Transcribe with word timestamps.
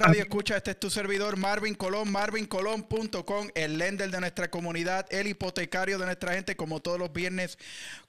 Radio 0.00 0.22
Escucha, 0.22 0.56
este 0.56 0.70
es 0.70 0.80
tu 0.80 0.88
servidor 0.88 1.36
Marvin 1.36 1.74
Colón, 1.74 2.10
marvincolón.com, 2.10 3.48
el 3.54 3.76
lender 3.76 4.10
de 4.10 4.18
nuestra 4.18 4.50
comunidad, 4.50 5.06
el 5.10 5.26
hipotecario 5.26 5.98
de 5.98 6.06
nuestra 6.06 6.32
gente, 6.32 6.56
como 6.56 6.80
todos 6.80 6.98
los 6.98 7.12
viernes, 7.12 7.58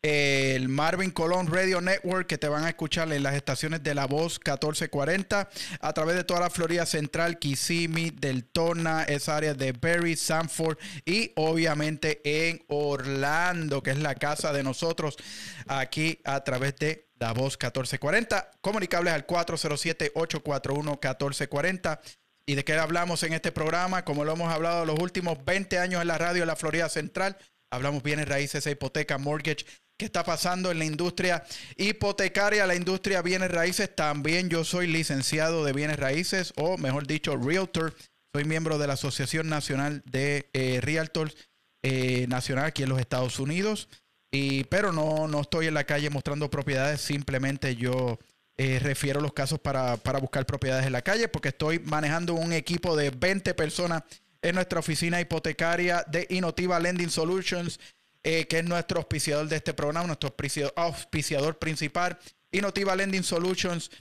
el 0.08 0.70
Marvin 0.70 1.10
Colón 1.10 1.48
Radio 1.48 1.82
Network 1.82 2.28
que 2.28 2.38
te 2.38 2.48
van 2.48 2.64
a 2.64 2.70
escuchar 2.70 3.12
en 3.12 3.24
las 3.24 3.34
estaciones 3.34 3.82
de 3.82 3.96
La 3.96 4.06
Voz 4.06 4.34
1440 4.34 5.50
a 5.80 5.94
través 5.94 6.16
de 6.16 6.24
toda 6.24 6.42
la 6.42 6.52
Florida 6.52 6.86
Central, 6.86 7.40
Kissimmee, 7.40 8.12
Deltona, 8.12 9.02
esa 9.06 9.36
área 9.36 9.56
de 9.56 9.72
Berry, 9.72 10.16
Sanford 10.16 10.78
y 11.06 11.32
obviamente 11.36 12.22
en 12.24 12.64
Orlando, 12.68 13.82
que 13.82 13.90
es 13.90 13.98
la 13.98 14.14
casa 14.14 14.54
de 14.54 14.62
nosotros 14.62 15.18
aquí 15.66 16.22
a 16.24 16.44
través 16.44 16.76
de 16.76 17.10
La 17.20 17.34
Voz 17.34 17.54
1440. 17.54 18.52
Comunicables 18.62 19.12
al 19.12 19.26
407-841-1440. 19.26 22.00
¿Y 22.46 22.54
de 22.54 22.64
qué 22.64 22.74
hablamos 22.74 23.24
en 23.24 23.34
este 23.34 23.52
programa? 23.52 24.06
Como 24.06 24.24
lo 24.24 24.34
hemos 24.34 24.54
hablado 24.54 24.86
los 24.86 25.00
últimos 25.00 25.44
20 25.44 25.80
años 25.80 26.04
en 26.04 26.10
la 26.10 26.20
radio 26.20 26.42
de 26.42 26.46
la 26.46 26.56
Florida 26.56 26.90
Central, 26.90 27.38
hablamos 27.72 28.04
bienes 28.04 28.28
raíces, 28.28 28.68
hipoteca, 28.68 29.18
mortgage, 29.18 29.66
qué 29.98 30.06
está 30.06 30.24
pasando 30.24 30.72
en 30.72 30.80
la 30.80 30.86
industria 30.86 31.44
hipotecaria, 31.78 32.68
la 32.68 32.76
industria 32.76 33.22
bienes 33.22 33.52
raíces. 33.52 33.94
También 33.96 34.50
yo 34.50 34.64
soy 34.64 34.88
licenciado 34.88 35.64
de 35.64 35.74
bienes 35.74 35.98
raíces, 35.98 36.54
o 36.58 36.78
mejor 36.78 37.08
dicho, 37.08 37.38
realtor. 37.38 37.96
Soy 38.34 38.44
miembro 38.44 38.78
de 38.78 38.88
la 38.88 38.94
Asociación 38.94 39.48
Nacional 39.48 40.04
de 40.06 40.50
eh, 40.54 40.80
Realtors 40.82 41.36
eh, 41.84 42.26
Nacional 42.28 42.66
aquí 42.66 42.84
en 42.84 42.90
los 42.90 43.00
Estados 43.00 43.40
Unidos. 43.40 43.88
Y, 44.32 44.66
pero 44.66 44.92
no, 44.92 45.28
no 45.30 45.42
estoy 45.42 45.68
en 45.68 45.74
la 45.74 45.86
calle 45.86 46.10
mostrando 46.10 46.50
propiedades, 46.50 47.00
simplemente 47.00 47.78
yo 47.78 48.20
eh, 48.58 48.80
refiero 48.80 49.22
los 49.22 49.32
casos 49.32 49.60
para, 49.60 49.96
para 49.96 50.20
buscar 50.20 50.46
propiedades 50.46 50.86
en 50.86 50.92
la 50.92 51.02
calle, 51.02 51.30
porque 51.30 51.50
estoy 51.50 51.80
manejando 51.80 52.34
un 52.34 52.52
equipo 52.52 52.98
de 52.98 53.12
20 53.12 53.54
personas 53.54 54.04
en 54.42 54.56
nuestra 54.56 54.80
oficina 54.80 55.22
hipotecaria 55.22 56.04
de 56.08 56.28
Innotiva 56.30 56.80
Lending 56.80 57.10
Solutions 57.10 57.80
eh, 58.28 58.48
que 58.48 58.58
es 58.58 58.66
nuestro 58.66 58.98
auspiciador 58.98 59.48
de 59.48 59.58
este 59.58 59.76
programa, 59.76 60.08
nuestro 60.08 60.36
auspiciador, 60.76 61.60
principal, 61.60 62.18
Innotiva 62.52 62.96
Lending 62.96 63.22
Solutions, 63.22 63.92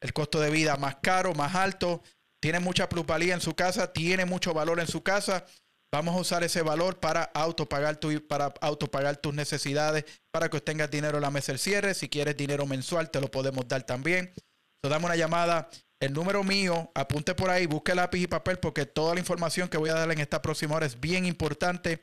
el 0.00 0.12
costo 0.12 0.38
de 0.38 0.50
vida 0.50 0.76
más 0.76 0.96
caro, 0.96 1.34
más 1.34 1.54
alto, 1.54 2.02
tiene 2.40 2.60
mucha 2.60 2.90
plusvalía 2.90 3.32
en 3.32 3.40
su 3.40 3.54
casa, 3.54 3.92
tiene 3.92 4.26
mucho 4.26 4.52
valor 4.52 4.80
en 4.80 4.86
su 4.86 5.02
casa. 5.02 5.46
Vamos 5.90 6.14
a 6.14 6.20
usar 6.20 6.44
ese 6.44 6.60
valor 6.60 7.00
para 7.00 7.22
autopagar, 7.22 7.96
tu, 7.96 8.24
para 8.26 8.52
autopagar 8.60 9.16
tus 9.16 9.32
necesidades, 9.32 10.04
para 10.30 10.50
que 10.50 10.60
tengas 10.60 10.90
dinero 10.90 11.16
en 11.16 11.22
la 11.22 11.30
mesa 11.30 11.52
del 11.52 11.58
cierre. 11.58 11.94
Si 11.94 12.10
quieres 12.10 12.36
dinero 12.36 12.66
mensual, 12.66 13.10
te 13.10 13.18
lo 13.18 13.30
podemos 13.30 13.66
dar 13.66 13.82
también. 13.84 14.26
Entonces, 14.26 14.90
dame 14.90 15.06
una 15.06 15.16
llamada. 15.16 15.70
El 16.00 16.12
número 16.12 16.44
mío, 16.44 16.92
apunte 16.94 17.34
por 17.34 17.48
ahí, 17.48 17.64
busque 17.64 17.94
lápiz 17.94 18.20
y 18.20 18.26
papel, 18.26 18.58
porque 18.58 18.84
toda 18.84 19.14
la 19.14 19.20
información 19.20 19.68
que 19.68 19.78
voy 19.78 19.88
a 19.88 19.94
darle 19.94 20.12
en 20.14 20.20
esta 20.20 20.42
próxima 20.42 20.76
hora 20.76 20.86
es 20.86 21.00
bien 21.00 21.24
importante 21.24 22.02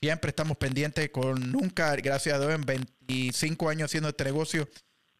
Siempre 0.00 0.30
estamos 0.30 0.56
pendientes 0.56 1.10
con 1.10 1.52
nunca, 1.52 1.94
gracias 1.96 2.34
a 2.34 2.38
Dios, 2.40 2.52
en 2.52 2.62
25 2.62 3.68
años 3.68 3.86
haciendo 3.86 4.08
este 4.08 4.24
negocio, 4.24 4.68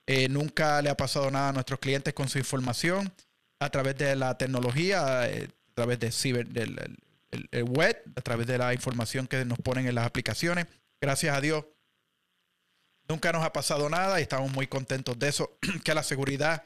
eh, 0.06 0.28
nunca 0.28 0.80
le 0.82 0.90
ha 0.90 0.96
pasado 0.96 1.30
nada 1.30 1.50
a 1.50 1.52
nuestros 1.52 1.80
clientes 1.80 2.14
con 2.14 2.28
su 2.28 2.38
información 2.38 3.12
a 3.60 3.70
través 3.70 3.96
de 3.96 4.14
la 4.16 4.38
tecnología, 4.38 5.28
eh, 5.28 5.48
a 5.70 5.74
través 5.74 5.98
de 5.98 6.12
ciber, 6.12 6.46
del 6.48 6.78
el, 6.78 6.96
web, 7.66 8.02
a 8.16 8.20
través 8.20 8.46
de 8.46 8.58
la 8.58 8.72
información 8.72 9.26
que 9.26 9.44
nos 9.44 9.58
ponen 9.58 9.86
en 9.86 9.94
las 9.94 10.06
aplicaciones. 10.06 10.66
Gracias 11.00 11.36
a 11.36 11.40
Dios, 11.40 11.64
nunca 13.08 13.32
nos 13.32 13.44
ha 13.44 13.52
pasado 13.52 13.88
nada 13.88 14.18
y 14.18 14.22
estamos 14.22 14.52
muy 14.52 14.66
contentos 14.66 15.18
de 15.18 15.28
eso, 15.28 15.58
que 15.84 15.94
la 15.94 16.02
seguridad 16.02 16.64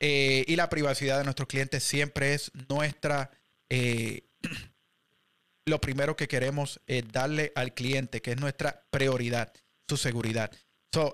eh, 0.00 0.44
y 0.46 0.56
la 0.56 0.68
privacidad 0.68 1.18
de 1.18 1.24
nuestros 1.24 1.48
clientes 1.48 1.82
siempre 1.82 2.34
es 2.34 2.50
nuestra... 2.68 3.30
Eh, 3.68 4.28
lo 5.64 5.80
primero 5.80 6.16
que 6.16 6.26
queremos 6.26 6.80
es 6.86 7.08
darle 7.12 7.52
al 7.54 7.72
cliente, 7.72 8.20
que 8.20 8.32
es 8.32 8.40
nuestra 8.40 8.84
prioridad, 8.90 9.52
su 9.88 9.96
seguridad 9.96 10.50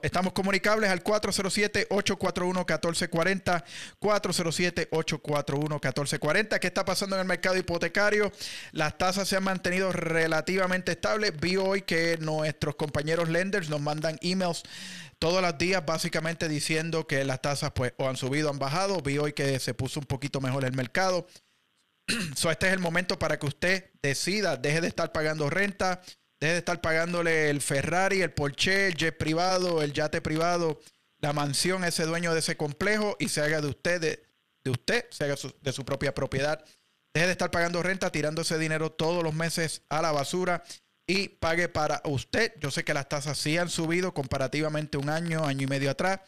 estamos 0.03 0.33
comunicables 0.33 0.91
al 0.91 1.05
407-841-1440. 1.05 3.63
407-841-1440. 4.01 6.59
¿Qué 6.59 6.67
está 6.67 6.85
pasando 6.85 7.15
en 7.17 7.21
el 7.21 7.29
mercado 7.29 7.57
hipotecario? 7.57 8.33
Las 8.73 8.99
tasas 8.99 9.29
se 9.29 9.37
han 9.37 9.45
mantenido 9.45 9.93
relativamente 9.93 10.91
estables. 10.93 11.33
Vi 11.39 11.57
hoy 11.57 11.83
que 11.83 12.17
nuestros 12.19 12.75
compañeros 12.77 13.29
lenders 13.29 13.69
nos 13.69 13.81
mandan 13.81 14.19
emails 14.21 14.63
todos 15.19 15.43
los 15.43 15.59
días 15.59 15.85
básicamente 15.85 16.49
diciendo 16.49 17.07
que 17.07 17.25
las 17.25 17.43
tasas 17.43 17.73
pues 17.73 17.93
o 17.99 18.09
han 18.09 18.17
subido 18.17 18.49
o 18.49 18.53
han 18.53 18.59
bajado. 18.59 19.01
Vi 19.01 19.19
hoy 19.19 19.33
que 19.33 19.61
se 19.61 19.75
puso 19.75 20.01
un 20.01 20.07
poquito 20.07 20.41
mejor 20.41 20.65
el 20.65 20.73
mercado. 20.73 21.27
So, 22.35 22.51
este 22.51 22.69
es 22.69 22.73
el 22.73 22.79
momento 22.79 23.19
para 23.19 23.39
que 23.39 23.47
usted 23.47 23.91
decida, 24.03 24.57
deje 24.57 24.81
de 24.81 24.89
estar 24.89 25.13
pagando 25.13 25.51
renta, 25.51 26.01
Deje 26.41 26.53
de 26.53 26.59
estar 26.59 26.81
pagándole 26.81 27.51
el 27.51 27.61
Ferrari, 27.61 28.23
el 28.23 28.33
Porsche, 28.33 28.89
el 28.89 28.95
jet 28.95 29.17
privado, 29.17 29.83
el 29.83 29.93
yate 29.93 30.21
privado, 30.21 30.81
la 31.21 31.33
mansión, 31.33 31.83
ese 31.85 32.05
dueño 32.05 32.33
de 32.33 32.41
ese 32.41 32.57
complejo 32.57 33.17
y 33.19 33.29
se 33.29 33.41
haga 33.41 33.61
de 33.61 33.69
usted, 33.69 34.01
de, 34.63 34.71
usted, 34.71 35.07
se 35.11 35.25
haga 35.25 35.35
de 35.61 35.73
su 35.73 35.85
propia 35.85 36.15
propiedad. 36.15 36.65
Deje 37.13 37.27
de 37.27 37.33
estar 37.33 37.51
pagando 37.51 37.83
renta, 37.83 38.13
tirando 38.13 38.43
ese 38.43 38.59
dinero 38.59 38.93
todos 38.93 39.25
los 39.25 39.35
meses 39.35 39.83
a 39.89 40.01
la 40.01 40.13
basura 40.13 40.63
y 41.09 41.29
pague 41.29 41.69
para 41.69 42.03
usted. 42.05 42.53
Yo 42.61 42.71
sé 42.71 42.85
que 42.85 42.95
las 42.95 43.09
tasas 43.09 43.37
sí 43.37 43.59
han 43.59 43.69
subido 43.69 44.15
comparativamente 44.15 44.97
un 44.97 45.09
año, 45.09 45.45
año 45.45 45.65
y 45.65 45.67
medio 45.67 45.91
atrás, 45.91 46.21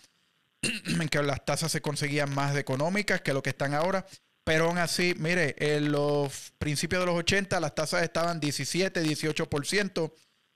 en 0.63 1.09
que 1.09 1.23
las 1.23 1.45
tasas 1.45 1.71
se 1.71 1.83
conseguían 1.83 2.35
más 2.35 2.57
económicas 2.57 3.21
que 3.21 3.33
lo 3.33 3.43
que 3.43 3.51
están 3.51 3.75
ahora. 3.75 4.05
Pero 4.45 4.67
aún 4.67 4.79
así, 4.79 5.15
mire, 5.19 5.55
en 5.59 5.93
los 5.93 6.53
principios 6.59 7.03
de 7.03 7.07
los 7.07 7.17
80 7.17 7.61
las 7.61 7.75
tasas 7.75 8.03
estaban 8.03 8.41
17, 8.41 9.03
18%. 9.03 10.13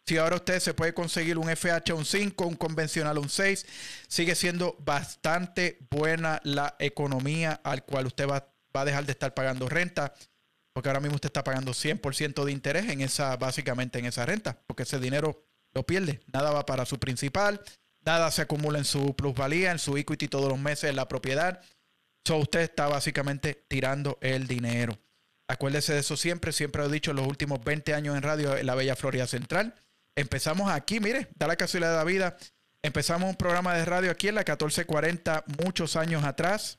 Si 0.07 0.19
ahora 0.19 0.37
usted 0.37 0.61
se 0.61 0.75
puede 0.75 0.93
conseguir 0.93 1.39
un 1.39 1.49
FH 1.49 1.93
un 1.95 2.05
5, 2.05 2.47
un 2.47 2.57
convencional 2.57 3.19
un 3.19 3.29
6, 3.29 3.65
sigue 4.07 4.35
siendo 4.35 4.77
bastante 4.81 5.79
buena 5.91 6.41
la 6.45 6.77
economía 6.79 7.61
al 7.65 7.85
cual 7.85 8.07
usted 8.07 8.29
va, 8.29 8.47
va 8.77 8.83
a 8.83 8.85
dejar 8.85 9.07
de 9.07 9.13
estar 9.13 9.33
pagando 9.33 9.69
renta, 9.69 10.13
porque 10.75 10.91
ahora 10.91 11.01
mismo 11.01 11.15
usted 11.15 11.29
está 11.29 11.45
pagando 11.45 11.73
100% 11.73 12.45
de 12.45 12.53
interés 12.53 12.91
en 12.91 13.01
esa, 13.01 13.37
básicamente 13.37 13.99
en 13.99 14.05
esa 14.05 14.27
renta, 14.27 14.61
porque 14.67 14.83
ese 14.83 14.99
dinero 14.99 15.43
lo 15.73 15.87
pierde, 15.87 16.21
nada 16.33 16.51
va 16.51 16.67
para 16.67 16.85
su 16.85 16.99
principal, 16.99 17.63
nada 18.05 18.31
se 18.31 18.43
acumula 18.43 18.79
en 18.79 18.85
su 18.85 19.17
plusvalía, 19.17 19.73
en 19.73 19.79
su 19.79 19.97
equity 19.97 20.29
todos 20.29 20.51
los 20.51 20.59
meses 20.59 20.91
en 20.91 20.97
la 20.97 21.09
propiedad. 21.09 21.63
So 22.27 22.39
usted 22.39 22.61
está 22.61 22.89
básicamente 22.89 23.65
tirando 23.69 24.19
el 24.21 24.47
dinero. 24.47 24.99
Acuérdese 25.47 25.93
de 25.93 26.01
eso 26.01 26.17
siempre, 26.17 26.53
siempre 26.53 26.83
lo 26.83 26.89
he 26.89 26.93
dicho 26.93 27.11
en 27.11 27.19
los 27.19 27.27
últimos 27.27 27.63
20 27.63 27.93
años 27.93 28.17
en 28.17 28.23
radio 28.23 28.57
en 28.57 28.67
la 28.67 28.75
Bella 28.75 28.97
Florida 28.97 29.27
Central. 29.27 29.75
Empezamos 30.17 30.71
aquí, 30.71 31.01
mire, 31.01 31.29
da 31.35 31.47
la 31.47 31.57
casualidad 31.57 31.91
de 31.91 31.97
la 31.97 32.05
vida. 32.05 32.37
Empezamos 32.83 33.29
un 33.29 33.37
programa 33.37 33.75
de 33.75 33.85
radio 33.85 34.11
aquí 34.11 34.29
en 34.29 34.37
la 34.37 34.41
1440 34.41 35.45
muchos 35.63 35.97
años 35.97 36.25
atrás. 36.25 36.77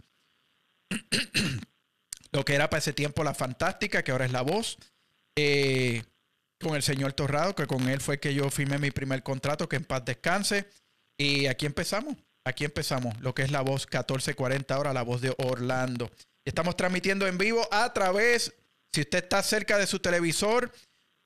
lo 2.31 2.43
que 2.43 2.55
era 2.55 2.69
para 2.69 2.79
ese 2.79 2.93
tiempo 2.93 3.23
la 3.23 3.33
fantástica, 3.33 4.03
que 4.03 4.11
ahora 4.11 4.25
es 4.25 4.31
la 4.31 4.41
voz. 4.41 4.77
Eh, 5.35 6.03
con 6.59 6.75
el 6.75 6.83
señor 6.83 7.13
Torrado, 7.13 7.55
que 7.55 7.67
con 7.67 7.87
él 7.89 8.01
fue 8.01 8.19
que 8.19 8.33
yo 8.33 8.49
firmé 8.49 8.79
mi 8.79 8.91
primer 8.91 9.21
contrato, 9.21 9.69
que 9.69 9.75
en 9.75 9.85
paz 9.85 10.03
descanse. 10.05 10.67
Y 11.17 11.45
aquí 11.47 11.65
empezamos. 11.65 12.15
Aquí 12.45 12.63
empezamos, 12.63 13.19
lo 13.21 13.33
que 13.33 13.41
es 13.41 13.51
la 13.51 13.61
voz 13.61 13.87
1440 13.87 14.75
ahora, 14.75 14.93
la 14.93 15.01
voz 15.01 15.19
de 15.21 15.33
Orlando. 15.39 16.11
Estamos 16.45 16.77
transmitiendo 16.77 17.25
en 17.25 17.39
vivo 17.39 17.67
a 17.71 17.91
través, 17.91 18.53
si 18.93 19.01
usted 19.01 19.23
está 19.23 19.41
cerca 19.41 19.79
de 19.79 19.87
su 19.87 19.99
televisor, 19.99 20.71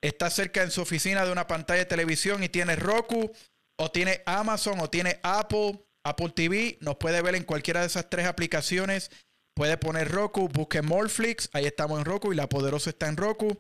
está 0.02 0.30
cerca 0.30 0.64
en 0.64 0.72
su 0.72 0.82
oficina 0.82 1.26
de 1.26 1.32
una 1.34 1.46
pantalla 1.46 1.80
de 1.80 1.86
televisión 1.86 2.42
y 2.42 2.48
tiene 2.48 2.78
Roku, 2.78 3.32
o 3.78 3.92
tiene 3.92 4.22
Amazon, 4.26 4.80
o 4.80 4.90
tiene 4.90 5.20
Apple, 5.22 5.84
Apple 6.06 6.30
TV, 6.30 6.78
nos 6.80 6.96
puede 6.96 7.22
ver 7.22 7.36
en 7.36 7.44
cualquiera 7.44 7.82
de 7.82 7.88
esas 7.88 8.10
tres 8.10 8.26
aplicaciones. 8.26 9.12
Puede 9.56 9.78
poner 9.78 10.10
Roku, 10.10 10.48
busque 10.48 10.82
Morflix, 10.82 11.50
ahí 11.52 11.66
estamos 11.66 12.00
en 12.00 12.06
Roku 12.06 12.32
y 12.32 12.36
la 12.38 12.48
poderosa 12.48 12.92
está 12.92 13.10
en 13.10 13.18
Roku. 13.18 13.58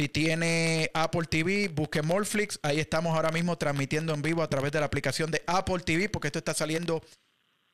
Si 0.00 0.08
tiene 0.08 0.92
Apple 0.94 1.26
TV, 1.28 1.66
busque 1.66 2.02
Morflix. 2.02 2.60
Ahí 2.62 2.78
estamos 2.78 3.16
ahora 3.16 3.32
mismo 3.32 3.58
transmitiendo 3.58 4.14
en 4.14 4.22
vivo 4.22 4.44
a 4.44 4.48
través 4.48 4.70
de 4.70 4.78
la 4.78 4.86
aplicación 4.86 5.32
de 5.32 5.42
Apple 5.48 5.80
TV, 5.80 6.08
porque 6.08 6.28
esto 6.28 6.38
está 6.38 6.54
saliendo 6.54 7.02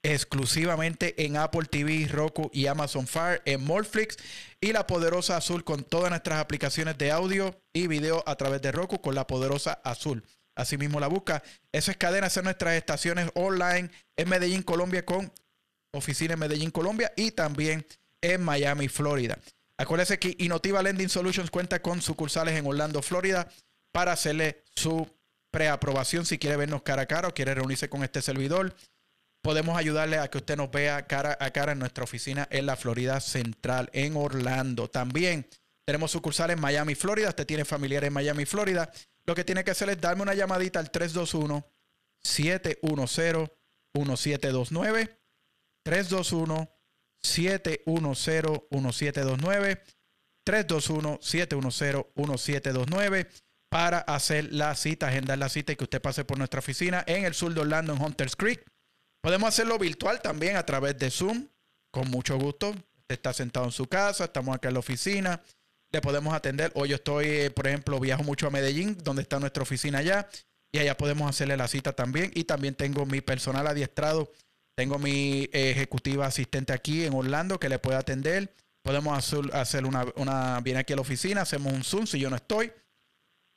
exclusivamente 0.02 1.22
en 1.26 1.36
Apple 1.36 1.66
TV, 1.70 2.08
Roku 2.10 2.50
y 2.50 2.66
Amazon 2.66 3.06
Fire 3.06 3.42
en 3.44 3.62
Morflix. 3.62 4.16
Y 4.58 4.72
la 4.72 4.86
poderosa 4.86 5.36
azul 5.36 5.64
con 5.64 5.84
todas 5.84 6.08
nuestras 6.08 6.40
aplicaciones 6.40 6.96
de 6.96 7.10
audio 7.10 7.60
y 7.74 7.88
video 7.88 8.24
a 8.26 8.36
través 8.36 8.62
de 8.62 8.72
Roku 8.72 9.02
con 9.02 9.14
la 9.14 9.26
poderosa 9.26 9.82
azul. 9.84 10.24
Asimismo 10.56 11.00
la 11.00 11.08
busca. 11.08 11.42
Eso 11.72 11.90
es 11.90 11.98
cadena, 11.98 12.28
en 12.34 12.44
nuestras 12.44 12.74
estaciones 12.74 13.30
online 13.34 13.90
en 14.16 14.28
Medellín, 14.30 14.62
Colombia, 14.62 15.04
con 15.04 15.30
oficina 15.92 16.32
en 16.32 16.40
Medellín, 16.40 16.70
Colombia 16.70 17.12
y 17.16 17.32
también 17.32 17.84
en 18.22 18.42
Miami, 18.42 18.88
Florida. 18.88 19.38
Acuérdese 19.76 20.18
que 20.18 20.36
Innotiva 20.38 20.82
Lending 20.82 21.08
Solutions 21.08 21.50
cuenta 21.50 21.82
con 21.82 22.00
sucursales 22.00 22.56
en 22.56 22.66
Orlando, 22.66 23.02
Florida, 23.02 23.48
para 23.92 24.12
hacerle 24.12 24.62
su 24.74 25.08
preaprobación 25.50 26.26
si 26.26 26.38
quiere 26.38 26.56
vernos 26.56 26.82
cara 26.82 27.02
a 27.02 27.06
cara 27.06 27.28
o 27.28 27.34
quiere 27.34 27.54
reunirse 27.54 27.88
con 27.88 28.02
este 28.04 28.22
servidor. 28.22 28.74
Podemos 29.42 29.76
ayudarle 29.76 30.18
a 30.18 30.28
que 30.28 30.38
usted 30.38 30.56
nos 30.56 30.70
vea 30.70 31.06
cara 31.06 31.36
a 31.38 31.50
cara 31.50 31.72
en 31.72 31.78
nuestra 31.78 32.04
oficina 32.04 32.48
en 32.50 32.66
la 32.66 32.76
Florida 32.76 33.20
Central, 33.20 33.90
en 33.92 34.16
Orlando. 34.16 34.88
También 34.88 35.46
tenemos 35.84 36.10
sucursales 36.10 36.56
en 36.56 36.60
Miami, 36.60 36.94
Florida. 36.94 37.28
Usted 37.28 37.46
tiene 37.46 37.64
familiares 37.64 38.08
en 38.08 38.14
Miami, 38.14 38.46
Florida. 38.46 38.90
Lo 39.26 39.34
que 39.34 39.44
tiene 39.44 39.62
que 39.64 39.72
hacer 39.72 39.88
es 39.90 40.00
darme 40.00 40.22
una 40.22 40.34
llamadita 40.34 40.78
al 40.78 40.90
321 40.90 41.64
710 42.22 43.50
1729 43.92 45.18
321 45.84 46.73
710-1729. 47.24 49.80
321-710-1729 50.46 53.26
para 53.70 54.00
hacer 54.00 54.52
la 54.52 54.74
cita, 54.76 55.08
agendar 55.08 55.38
la 55.38 55.48
cita 55.48 55.72
y 55.72 55.76
que 55.76 55.84
usted 55.84 56.00
pase 56.00 56.24
por 56.24 56.38
nuestra 56.38 56.60
oficina 56.60 57.02
en 57.06 57.24
el 57.24 57.34
sur 57.34 57.52
de 57.52 57.60
Orlando, 57.60 57.92
en 57.92 58.00
Hunters 58.00 58.36
Creek. 58.36 58.64
Podemos 59.20 59.48
hacerlo 59.48 59.78
virtual 59.78 60.20
también 60.20 60.56
a 60.56 60.64
través 60.64 60.96
de 60.98 61.10
Zoom, 61.10 61.48
con 61.90 62.08
mucho 62.10 62.38
gusto. 62.38 62.70
Usted 62.70 62.84
está 63.08 63.32
sentado 63.32 63.66
en 63.66 63.72
su 63.72 63.86
casa, 63.86 64.24
estamos 64.24 64.54
acá 64.54 64.68
en 64.68 64.74
la 64.74 64.80
oficina, 64.80 65.42
le 65.90 66.00
podemos 66.00 66.34
atender. 66.34 66.70
Hoy 66.74 66.90
yo 66.90 66.96
estoy, 66.96 67.26
eh, 67.26 67.50
por 67.50 67.66
ejemplo, 67.66 67.98
viajo 67.98 68.22
mucho 68.22 68.46
a 68.46 68.50
Medellín, 68.50 68.96
donde 69.02 69.22
está 69.22 69.40
nuestra 69.40 69.62
oficina 69.62 69.98
allá, 69.98 70.28
y 70.70 70.78
allá 70.78 70.96
podemos 70.96 71.28
hacerle 71.28 71.56
la 71.56 71.66
cita 71.66 71.92
también. 71.92 72.30
Y 72.34 72.44
también 72.44 72.74
tengo 72.74 73.06
mi 73.06 73.22
personal 73.22 73.66
adiestrado 73.66 74.30
tengo 74.74 74.98
mi 74.98 75.48
ejecutiva 75.52 76.26
asistente 76.26 76.72
aquí 76.72 77.04
en 77.04 77.14
Orlando 77.14 77.58
que 77.58 77.68
le 77.68 77.78
puede 77.78 77.96
atender. 77.96 78.52
Podemos 78.82 79.32
hacer 79.52 79.86
una, 79.86 80.04
una, 80.16 80.60
viene 80.60 80.80
aquí 80.80 80.92
a 80.92 80.96
la 80.96 81.02
oficina, 81.02 81.42
hacemos 81.42 81.72
un 81.72 81.84
Zoom 81.84 82.06
si 82.06 82.18
yo 82.18 82.28
no 82.28 82.36
estoy. 82.36 82.72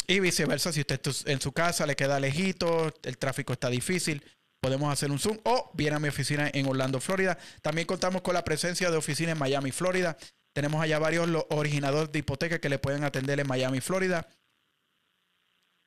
Y 0.08 0.22
viceversa, 0.22 0.72
si 0.72 0.80
usted 0.82 1.02
está 1.04 1.32
en 1.32 1.42
su 1.42 1.52
casa, 1.52 1.86
le 1.86 1.96
queda 1.98 2.20
lejito, 2.20 2.94
el 3.04 3.18
tráfico 3.18 3.52
está 3.52 3.70
difícil, 3.70 4.24
podemos 4.62 4.92
hacer 4.92 5.12
un 5.12 5.20
Zoom 5.20 5.38
o 5.44 5.70
viene 5.74 5.98
a 5.98 6.00
mi 6.00 6.08
oficina 6.08 6.50
en 6.54 6.66
Orlando, 6.66 7.02
Florida. 7.02 7.38
También 7.62 7.88
contamos 7.88 8.22
con 8.22 8.34
la 8.34 8.46
presencia 8.46 8.90
de 8.90 8.96
oficina 8.96 9.34
en 9.34 9.38
Miami, 9.38 9.72
Florida. 9.72 10.18
Tenemos 10.54 10.82
allá 10.82 10.98
varios 10.98 11.28
originadores 11.50 12.12
de 12.12 12.20
hipoteca 12.20 12.60
que 12.60 12.70
le 12.70 12.80
pueden 12.80 13.04
atender 13.04 13.40
en 13.40 13.48
Miami, 13.48 13.82
Florida. 13.82 14.28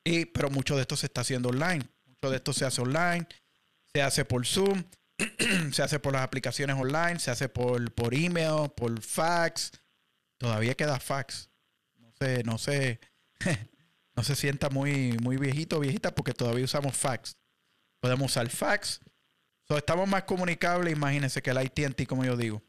Y, 0.05 0.25
pero 0.25 0.51
mucho 0.51 0.75
de 0.75 0.81
esto 0.81 0.95
se 0.95 1.07
está 1.07 1.21
haciendo 1.21 1.49
online. 1.49 1.83
Mucho 2.05 2.29
de 2.29 2.37
esto 2.37 2.53
se 2.53 2.65
hace 2.65 2.81
online, 2.81 3.27
se 3.91 4.01
hace 4.03 4.23
por 4.23 4.45
Zoom. 4.45 4.83
se 5.71 5.83
hace 5.83 5.99
por 5.99 6.13
las 6.13 6.23
aplicaciones 6.23 6.75
online, 6.77 7.19
se 7.19 7.31
hace 7.31 7.49
por, 7.49 7.91
por 7.93 8.13
email, 8.13 8.69
por 8.75 9.01
fax. 9.01 9.71
Todavía 10.37 10.75
queda 10.75 10.99
fax. 10.99 11.49
No 11.97 12.11
sé, 12.19 12.43
no 12.43 12.57
sé. 12.57 12.99
no 14.15 14.23
se 14.23 14.35
sienta 14.35 14.69
muy, 14.69 15.17
muy 15.19 15.37
viejito 15.37 15.77
o 15.77 15.79
viejita 15.79 16.13
porque 16.13 16.33
todavía 16.33 16.65
usamos 16.65 16.93
fax. 16.95 17.37
Podemos 17.99 18.31
usar 18.31 18.49
fax. 18.49 18.99
estamos 19.69 20.07
más 20.07 20.23
comunicables, 20.23 20.93
imagínense 20.93 21.41
que 21.41 21.49
el 21.51 21.57
AT&T, 21.57 22.07
como 22.07 22.25
yo 22.25 22.35
digo. 22.35 22.63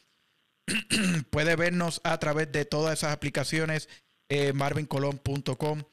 puede 1.29 1.55
vernos 1.55 2.01
a 2.03 2.17
través 2.17 2.51
de 2.51 2.65
todas 2.65 2.97
esas 2.97 3.13
aplicaciones, 3.13 3.87
eh, 4.29 4.51
marvincolón.com. 4.51 5.83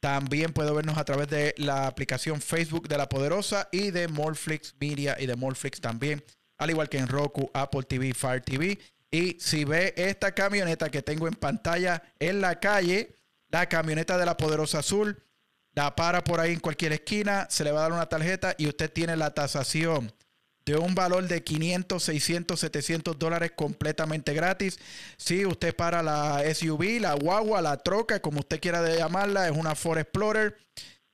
También 0.00 0.54
puede 0.54 0.72
vernos 0.72 0.96
a 0.96 1.04
través 1.04 1.28
de 1.28 1.54
la 1.58 1.86
aplicación 1.86 2.40
Facebook 2.40 2.88
de 2.88 2.96
La 2.96 3.10
Poderosa 3.10 3.68
y 3.72 3.90
de 3.90 4.08
Morflix 4.08 4.74
Media 4.80 5.18
y 5.20 5.26
de 5.26 5.36
Morflix 5.36 5.82
también, 5.82 6.24
al 6.56 6.70
igual 6.70 6.88
que 6.88 6.96
en 6.96 7.08
Roku, 7.08 7.50
Apple 7.52 7.82
TV, 7.82 8.14
Fire 8.14 8.40
TV 8.40 8.78
y 9.12 9.36
si 9.38 9.64
ve 9.64 9.92
esta 9.96 10.32
camioneta 10.32 10.88
que 10.88 11.02
tengo 11.02 11.28
en 11.28 11.34
pantalla 11.34 12.02
en 12.18 12.40
la 12.40 12.58
calle, 12.58 13.14
la 13.50 13.68
camioneta 13.68 14.16
de 14.16 14.24
la 14.24 14.38
Poderosa 14.38 14.78
Azul, 14.78 15.22
la 15.74 15.94
para 15.94 16.24
por 16.24 16.40
ahí 16.40 16.54
en 16.54 16.60
cualquier 16.60 16.94
esquina, 16.94 17.46
se 17.50 17.62
le 17.62 17.72
va 17.72 17.80
a 17.80 17.82
dar 17.82 17.92
una 17.92 18.08
tarjeta 18.08 18.54
y 18.56 18.66
usted 18.66 18.90
tiene 18.90 19.14
la 19.16 19.34
tasación 19.34 20.12
de 20.64 20.76
un 20.76 20.94
valor 20.94 21.28
de 21.28 21.44
500, 21.44 22.02
600, 22.02 22.58
700 22.58 23.18
dólares 23.18 23.52
completamente 23.54 24.32
gratis. 24.32 24.78
Si 25.18 25.44
usted 25.44 25.76
para 25.76 26.02
la 26.02 26.42
SUV, 26.54 26.98
la 27.00 27.12
guagua, 27.12 27.60
la 27.60 27.76
troca, 27.76 28.20
como 28.20 28.40
usted 28.40 28.60
quiera 28.60 28.82
llamarla, 28.96 29.46
es 29.46 29.56
una 29.56 29.74
Ford 29.74 29.98
Explorer, 29.98 30.56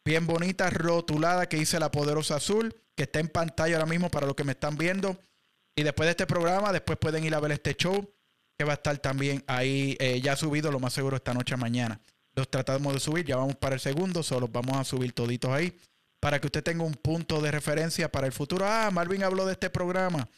bien 0.05 0.25
bonita, 0.25 0.71
rotulada, 0.71 1.49
que 1.49 1.57
dice 1.57 1.81
la 1.81 1.91
Poderosa 1.91 2.37
Azul, 2.37 2.77
que 2.95 3.05
está 3.05 3.19
en 3.19 3.29
pantalla 3.29 3.77
ahora 3.77 3.89
mismo 3.89 4.09
para 4.09 4.27
los 4.27 4.37
que 4.37 4.45
me 4.45 4.53
están 4.53 4.77
viendo. 4.77 5.19
Y 5.79 5.85
después 5.85 6.09
de 6.09 6.11
este 6.11 6.27
programa, 6.27 6.73
después 6.73 6.99
pueden 6.99 7.23
ir 7.23 7.33
a 7.37 7.39
ver 7.39 7.53
este 7.53 7.73
show 7.77 8.13
que 8.59 8.65
va 8.65 8.73
a 8.73 8.75
estar 8.75 8.99
también 8.99 9.45
ahí 9.47 9.97
eh, 10.01 10.21
ya 10.21 10.35
subido, 10.35 10.73
lo 10.73 10.81
más 10.81 10.93
seguro 10.93 11.15
esta 11.15 11.33
noche 11.33 11.57
mañana. 11.57 12.01
Los 12.35 12.51
tratamos 12.51 12.95
de 12.95 12.99
subir, 12.99 13.25
ya 13.25 13.37
vamos 13.37 13.55
para 13.55 13.77
el 13.77 13.81
segundo, 13.81 14.25
solo 14.25 14.49
vamos 14.49 14.77
a 14.77 14.83
subir 14.83 15.13
toditos 15.13 15.53
ahí 15.53 15.79
para 16.19 16.41
que 16.41 16.49
usted 16.49 16.65
tenga 16.65 16.83
un 16.83 16.95
punto 16.95 17.41
de 17.41 17.53
referencia 17.53 18.11
para 18.11 18.27
el 18.27 18.33
futuro. 18.33 18.67
Ah, 18.67 18.91
Marvin 18.91 19.23
habló 19.23 19.47
de 19.47 19.53
este 19.53 19.71
programa. 19.71 20.29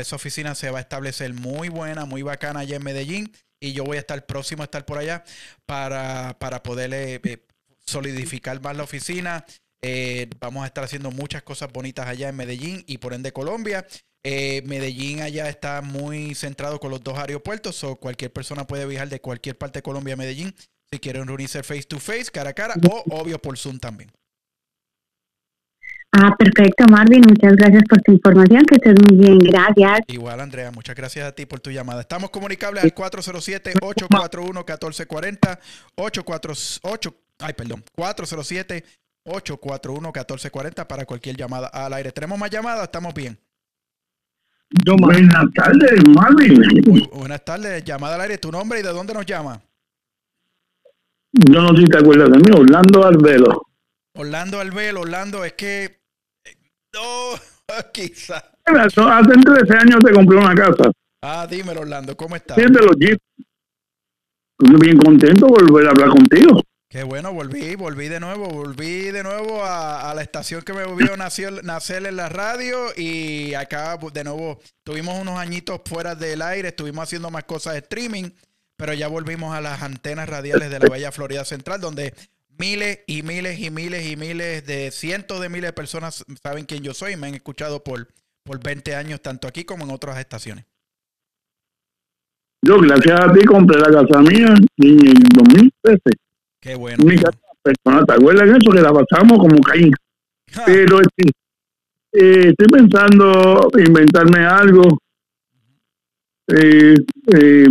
esa 0.00 0.16
oficina 0.16 0.56
se 0.56 0.68
va 0.72 0.78
a 0.78 0.80
establecer 0.80 1.32
muy 1.32 1.68
buena, 1.68 2.06
muy 2.06 2.22
bacana 2.22 2.58
allá 2.58 2.74
en 2.74 2.82
Medellín 2.82 3.32
y 3.60 3.72
yo 3.72 3.84
voy 3.84 3.98
a 3.98 4.00
estar 4.00 4.26
próximo 4.26 4.62
a 4.62 4.64
estar 4.64 4.84
por 4.84 4.98
allá 4.98 5.22
para, 5.64 6.36
para 6.40 6.60
poder 6.64 7.20
solidificar 7.86 8.60
más 8.60 8.76
la 8.76 8.82
oficina, 8.82 9.44
Eh, 9.82 10.28
vamos 10.40 10.64
a 10.64 10.66
estar 10.66 10.84
haciendo 10.84 11.10
muchas 11.10 11.42
cosas 11.42 11.72
bonitas 11.72 12.06
allá 12.06 12.28
en 12.28 12.36
Medellín 12.36 12.84
y 12.86 12.98
por 12.98 13.14
ende 13.14 13.32
Colombia. 13.32 13.86
Eh, 14.24 14.62
Medellín 14.66 15.20
allá 15.20 15.48
está 15.48 15.80
muy 15.82 16.34
centrado 16.34 16.80
con 16.80 16.90
los 16.90 17.02
dos 17.02 17.18
aeropuertos, 17.18 17.84
o 17.84 17.96
cualquier 17.96 18.32
persona 18.32 18.66
puede 18.66 18.86
viajar 18.86 19.08
de 19.08 19.20
cualquier 19.20 19.56
parte 19.56 19.78
de 19.78 19.82
Colombia 19.82 20.14
a 20.14 20.16
Medellín 20.16 20.54
si 20.90 20.98
quieren 20.98 21.26
reunirse 21.26 21.62
face 21.62 21.84
to 21.84 21.98
face, 21.98 22.30
cara 22.32 22.50
a 22.50 22.54
cara 22.54 22.74
o 22.90 23.04
obvio 23.10 23.38
por 23.38 23.58
Zoom 23.58 23.78
también. 23.78 24.10
Ah, 26.12 26.34
perfecto, 26.36 26.84
Marvin. 26.90 27.20
Muchas 27.20 27.54
gracias 27.54 27.82
por 27.88 28.00
tu 28.00 28.12
información. 28.12 28.64
Que 28.64 28.76
estés 28.76 28.94
muy 29.06 29.18
bien. 29.18 29.38
Gracias. 29.38 30.00
Igual, 30.06 30.40
Andrea. 30.40 30.70
Muchas 30.70 30.96
gracias 30.96 31.28
a 31.28 31.32
ti 31.32 31.44
por 31.44 31.60
tu 31.60 31.70
llamada. 31.70 32.00
Estamos 32.00 32.30
comunicables 32.30 32.82
al 32.82 32.94
407-841-1440. 32.94 35.58
848, 35.96 37.14
ay, 37.40 37.52
perdón, 37.52 37.84
407-841-1440 39.28 40.86
para 40.86 41.04
cualquier 41.04 41.36
llamada 41.36 41.68
al 41.68 41.92
aire. 41.92 42.12
¿Tenemos 42.12 42.38
más 42.38 42.50
llamadas? 42.50 42.84
¿Estamos 42.84 43.14
bien? 43.14 43.38
Buenas 44.98 45.44
tardes, 45.54 46.06
Marvin. 46.08 47.08
buenas 47.12 47.44
tardes. 47.44 47.84
Llamada 47.84 48.16
al 48.16 48.22
aire. 48.22 48.38
¿Tu 48.38 48.50
nombre 48.50 48.80
y 48.80 48.82
de 48.82 48.90
dónde 48.90 49.14
nos 49.14 49.24
llama? 49.24 49.60
Yo 51.32 51.62
no 51.62 51.68
sé 51.74 51.82
si 51.82 51.84
te 51.86 51.98
acuerdas 51.98 52.30
de 52.30 52.38
mí, 52.38 52.50
Orlando 52.54 53.06
Albelo. 53.06 53.66
Orlando 54.14 54.60
Albelo, 54.60 55.02
Orlando, 55.02 55.44
es 55.44 55.52
que 55.52 56.00
no, 56.92 57.38
quizá. 57.92 58.42
Hace 58.64 59.32
13 59.32 59.76
años 59.76 60.00
te 60.04 60.12
compré 60.12 60.38
una 60.38 60.54
casa. 60.54 60.90
Ah, 61.22 61.46
dímelo, 61.48 61.82
Orlando, 61.82 62.16
¿cómo 62.16 62.36
estás? 62.36 62.58
Los 62.58 62.96
Jeep. 62.98 63.18
Bien 64.80 64.98
contento 64.98 65.46
de 65.46 65.52
volver 65.52 65.86
a 65.86 65.90
hablar 65.90 66.08
contigo. 66.08 66.62
Qué 66.90 67.02
bueno, 67.02 67.34
volví, 67.34 67.74
volví 67.74 68.08
de 68.08 68.18
nuevo, 68.18 68.46
volví 68.48 69.10
de 69.10 69.22
nuevo 69.22 69.62
a, 69.62 70.10
la 70.14 70.22
estación 70.22 70.62
que 70.62 70.72
me 70.72 70.86
vio 70.94 71.18
nacer, 71.18 71.62
nacer 71.62 72.06
en 72.06 72.16
la 72.16 72.30
radio 72.30 72.78
y 72.96 73.52
acá 73.52 73.98
de 74.10 74.24
nuevo 74.24 74.58
tuvimos 74.84 75.20
unos 75.20 75.38
añitos 75.38 75.82
fuera 75.84 76.14
del 76.14 76.40
aire, 76.40 76.68
estuvimos 76.68 77.02
haciendo 77.02 77.30
más 77.30 77.44
cosas 77.44 77.74
de 77.74 77.80
streaming, 77.80 78.30
pero 78.74 78.94
ya 78.94 79.06
volvimos 79.08 79.54
a 79.54 79.60
las 79.60 79.82
antenas 79.82 80.30
radiales 80.30 80.70
de 80.70 80.78
la 80.78 80.88
Bella 80.88 81.12
Florida 81.12 81.44
Central, 81.44 81.78
donde 81.78 82.14
miles 82.58 83.00
y 83.06 83.22
miles 83.22 83.60
y 83.60 83.70
miles 83.70 84.06
y 84.06 84.16
miles 84.16 84.66
de 84.66 84.90
cientos 84.90 85.42
de 85.42 85.50
miles 85.50 85.68
de 85.68 85.72
personas 85.74 86.24
saben 86.42 86.64
quién 86.64 86.82
yo 86.82 86.94
soy 86.94 87.12
y 87.12 87.16
me 87.18 87.26
han 87.26 87.34
escuchado 87.34 87.84
por, 87.84 88.08
por 88.44 88.62
20 88.62 88.94
años, 88.94 89.20
tanto 89.20 89.46
aquí 89.46 89.64
como 89.64 89.84
en 89.84 89.90
otras 89.90 90.18
estaciones. 90.18 90.64
Yo, 92.62 92.78
gracias 92.80 93.20
a 93.20 93.30
ti, 93.30 93.44
compré 93.44 93.78
la 93.78 93.90
casa 93.90 94.22
mía 94.22 94.54
en 94.78 95.06
el 95.06 95.22
2013. 95.34 96.27
Qué 96.60 96.74
bueno. 96.74 97.04
Mi 97.04 97.16
personal, 97.62 98.06
¿te 98.06 98.14
acuerdas 98.14 98.48
de 98.48 98.58
eso? 98.58 98.70
Que 98.72 98.80
la 98.80 98.92
pasamos 98.92 99.38
como 99.38 99.60
Caín. 99.60 99.92
Pero 100.66 101.00
este, 101.00 101.30
eh, 102.12 102.48
estoy 102.48 102.66
pensando 102.66 103.70
inventarme 103.78 104.44
algo. 104.44 104.98
Eh, 106.48 106.94
eh, 107.34 107.66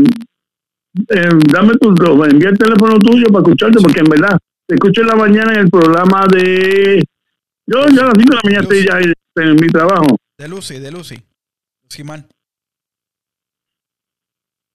dame 1.52 1.74
tu, 1.80 1.90
envía 2.26 2.50
el 2.50 2.58
teléfono 2.58 3.00
tuyo 3.00 3.28
para 3.28 3.44
escucharte, 3.44 3.80
porque 3.82 4.00
en 4.00 4.10
verdad 4.10 4.38
te 4.68 4.76
escucho 4.76 5.02
en 5.02 5.08
la 5.08 5.16
mañana 5.16 5.54
en 5.54 5.60
el 5.60 5.70
programa 5.70 6.26
de. 6.28 7.04
Yo 7.66 7.88
ya 7.88 8.04
a 8.04 8.08
las 8.08 8.14
5 8.18 8.30
de 8.30 8.36
la 8.36 8.42
mañana 8.44 8.62
estoy 8.64 8.86
ya 8.86 9.00
en, 9.44 9.56
mi 9.56 9.68
trabajo. 9.68 10.18
De 10.38 10.48
Lucy, 10.48 10.80
de 10.80 10.92
Lucy. 10.92 11.16
Simán. 11.90 12.28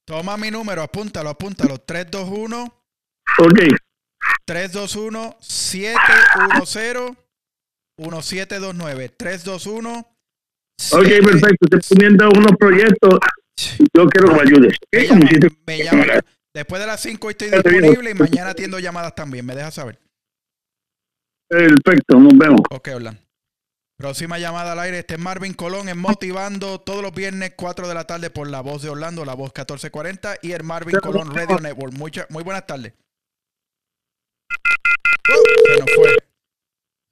Toma 0.04 0.36
mi 0.36 0.50
número, 0.50 0.82
apúntalo, 0.82 1.30
apúntalo. 1.30 1.78
321. 1.78 2.64
Ok. 3.38 3.81
321 4.52 5.36
710 5.40 7.16
1729. 7.96 9.08
321 9.16 10.06
Ok, 10.92 11.06
perfecto. 11.24 11.66
Estoy 11.70 11.96
poniendo 11.96 12.28
unos 12.28 12.52
proyectos. 12.58 13.18
Yo 13.96 14.06
quiero 14.08 14.28
que 14.28 14.34
me 14.34 14.40
ayudes. 14.42 14.76
Me 15.66 15.78
llama, 15.78 16.04
Después 16.54 16.80
de 16.82 16.86
las 16.86 17.00
5 17.00 17.30
estoy 17.30 17.50
disponible 17.50 18.10
y 18.10 18.14
mañana 18.14 18.50
atiendo 18.50 18.78
llamadas 18.78 19.14
también. 19.14 19.46
¿Me 19.46 19.54
dejas 19.54 19.72
saber? 19.72 19.98
Perfecto, 21.48 22.20
nos 22.20 22.36
vemos. 22.36 22.60
Ok, 22.70 22.90
Orlando. 22.94 23.22
Próxima 23.96 24.38
llamada 24.38 24.72
al 24.72 24.80
aire. 24.80 24.98
Este 24.98 25.14
es 25.14 25.20
Marvin 25.20 25.54
Colón 25.54 25.88
en 25.88 25.96
Motivando 25.96 26.78
todos 26.78 27.00
los 27.00 27.14
viernes 27.14 27.54
4 27.56 27.88
de 27.88 27.94
la 27.94 28.04
tarde 28.04 28.28
por 28.28 28.50
La 28.50 28.60
Voz 28.60 28.82
de 28.82 28.90
Orlando, 28.90 29.24
La 29.24 29.32
Voz 29.32 29.48
1440 29.48 30.36
y 30.42 30.52
el 30.52 30.62
Marvin 30.62 30.96
Colón 30.96 31.34
Radio 31.34 31.58
Network. 31.58 31.94
muy 32.28 32.42
buenas 32.42 32.66
tardes. 32.66 32.92
Se 35.24 35.80
nos 35.80 35.90
fue. 35.94 36.16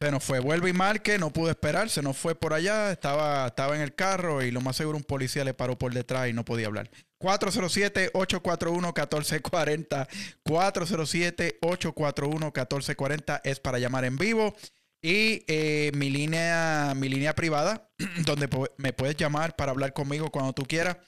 Se 0.03 0.11
nos 0.11 0.25
fue. 0.25 0.41
Vuelve 0.41 0.71
y 0.71 0.73
marque. 0.73 1.19
No 1.19 1.31
pudo 1.31 1.51
esperar. 1.51 1.91
Se 1.91 2.01
nos 2.03 2.17
fue 2.17 2.35
por 2.35 2.55
allá. 2.55 2.91
Estaba, 2.91 3.47
estaba 3.47 3.77
en 3.77 3.83
el 3.83 3.95
carro 3.95 4.43
y 4.43 4.51
lo 4.51 4.61
más 4.61 4.75
seguro 4.77 4.97
un 4.97 5.05
policía 5.05 5.45
le 5.45 5.55
paró 5.55 5.79
por 5.79 5.93
detrás 5.93 6.29
y 6.29 6.33
no 6.33 6.45
podía 6.45 6.67
hablar. 6.69 6.91
407-841-1440. 7.21 10.09
407-841-1440 10.45 13.41
es 13.45 13.61
para 13.61 13.79
llamar 13.79 14.07
en 14.07 14.17
vivo. 14.17 14.57
Y 15.03 15.45
eh, 15.49 15.91
mi, 15.95 16.11
línea, 16.11 16.93
mi 16.95 17.09
línea 17.09 17.35
privada, 17.35 17.91
donde 18.25 18.49
me 18.77 18.93
puedes 18.93 19.17
llamar 19.17 19.57
para 19.57 19.73
hablar 19.73 19.93
conmigo 19.93 20.31
cuando 20.31 20.53
tú 20.53 20.65
quieras. 20.65 20.99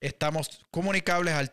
Estamos 0.00 0.66
comunicables 0.70 1.34
al 1.34 1.52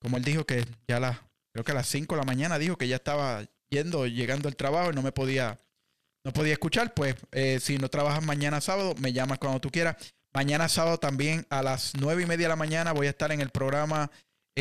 Como 0.00 0.16
él 0.16 0.24
dijo 0.24 0.46
que 0.46 0.64
ya 0.86 1.00
la 1.00 1.28
creo 1.52 1.64
que 1.64 1.72
a 1.72 1.74
las 1.74 1.88
5 1.88 2.14
de 2.14 2.20
la 2.20 2.24
mañana 2.24 2.58
dijo 2.58 2.76
que 2.76 2.86
ya 2.86 2.96
estaba 2.96 3.42
yendo, 3.68 4.06
llegando 4.06 4.48
al 4.48 4.54
trabajo 4.54 4.92
y 4.92 4.94
no 4.94 5.02
me 5.02 5.10
podía, 5.10 5.58
no 6.24 6.32
podía 6.32 6.52
escuchar. 6.52 6.94
Pues 6.94 7.16
eh, 7.32 7.58
si 7.60 7.78
no 7.78 7.88
trabajas 7.88 8.24
mañana 8.24 8.60
sábado, 8.60 8.94
me 9.00 9.12
llamas 9.12 9.38
cuando 9.38 9.60
tú 9.60 9.70
quieras. 9.70 9.96
Mañana 10.32 10.68
sábado 10.68 10.98
también 10.98 11.44
a 11.50 11.62
las 11.62 11.94
9 11.98 12.22
y 12.22 12.26
media 12.26 12.44
de 12.44 12.50
la 12.50 12.56
mañana 12.56 12.92
voy 12.92 13.08
a 13.08 13.10
estar 13.10 13.32
en 13.32 13.40
el 13.40 13.50
programa 13.50 14.08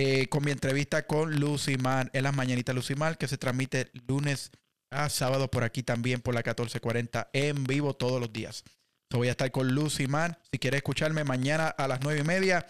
eh, 0.02 0.28
con 0.30 0.46
mi 0.46 0.52
entrevista 0.52 1.06
con 1.06 1.42
Lucy 1.42 1.76
Mar, 1.76 2.10
en 2.14 2.24
las 2.24 2.34
mañanitas 2.34 2.74
Lucy 2.74 2.96
Mar, 2.96 3.18
que 3.18 3.28
se 3.28 3.38
transmite 3.38 3.92
lunes 4.08 4.50
a 4.92 5.10
sábado 5.10 5.52
por 5.52 5.66
aquí 5.66 5.84
también 5.84 6.22
por 6.22 6.34
la 6.34 6.40
1440 6.40 7.30
en 7.34 7.66
vivo 7.66 7.94
todos 7.94 8.22
los 8.22 8.32
días. 8.32 8.64
voy 9.12 9.28
a 9.28 9.32
estar 9.32 9.52
con 9.52 9.76
Lucy 9.76 10.08
Mar. 10.08 10.40
Si 10.54 10.58
quieres 10.58 10.78
escucharme 10.78 11.26
mañana 11.26 11.68
a 11.68 11.90
las 11.90 12.00
9 12.02 12.22
y 12.22 12.24
media. 12.24 12.66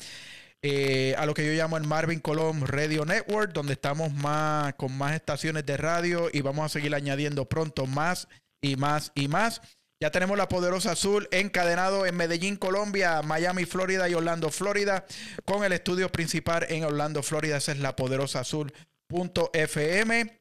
Eh, 0.64 1.14
a 1.20 1.28
lo 1.28 1.36
que 1.36 1.46
yo 1.46 1.54
llamo 1.54 1.78
el 1.78 1.84
Marvin 1.84 2.20
Colón 2.20 2.66
Radio 2.66 3.06
Network, 3.06 3.54
donde 3.54 3.74
estamos 3.74 4.12
más 4.12 4.74
con 4.74 4.98
más 4.98 5.14
estaciones 5.14 5.68
de 5.68 5.78
radio 5.78 6.30
y 6.34 6.42
vamos 6.42 6.66
a 6.66 6.70
seguir 6.70 6.96
añadiendo 6.96 7.46
pronto 7.46 7.86
más 7.86 8.28
y 8.60 8.76
más 8.76 9.12
y 9.14 9.28
más. 9.28 9.62
Ya 10.02 10.12
tenemos 10.12 10.38
la 10.38 10.48
Poderosa 10.48 10.94
Azul 10.94 11.28
encadenado 11.32 12.06
en 12.06 12.16
Medellín, 12.16 12.56
Colombia, 12.56 13.22
Miami, 13.22 13.66
Florida 13.66 14.08
y 14.08 14.14
Orlando, 14.14 14.50
Florida, 14.50 15.06
con 15.44 15.66
el 15.66 15.74
estudio 15.74 16.10
principal 16.10 16.66
en 16.70 16.86
Orlando, 16.86 17.22
Florida. 17.22 17.58
Esa 17.58 17.74
es 17.74 17.80
la 17.80 17.98
Poderosa 17.98 18.40
Azul.fm, 18.40 20.40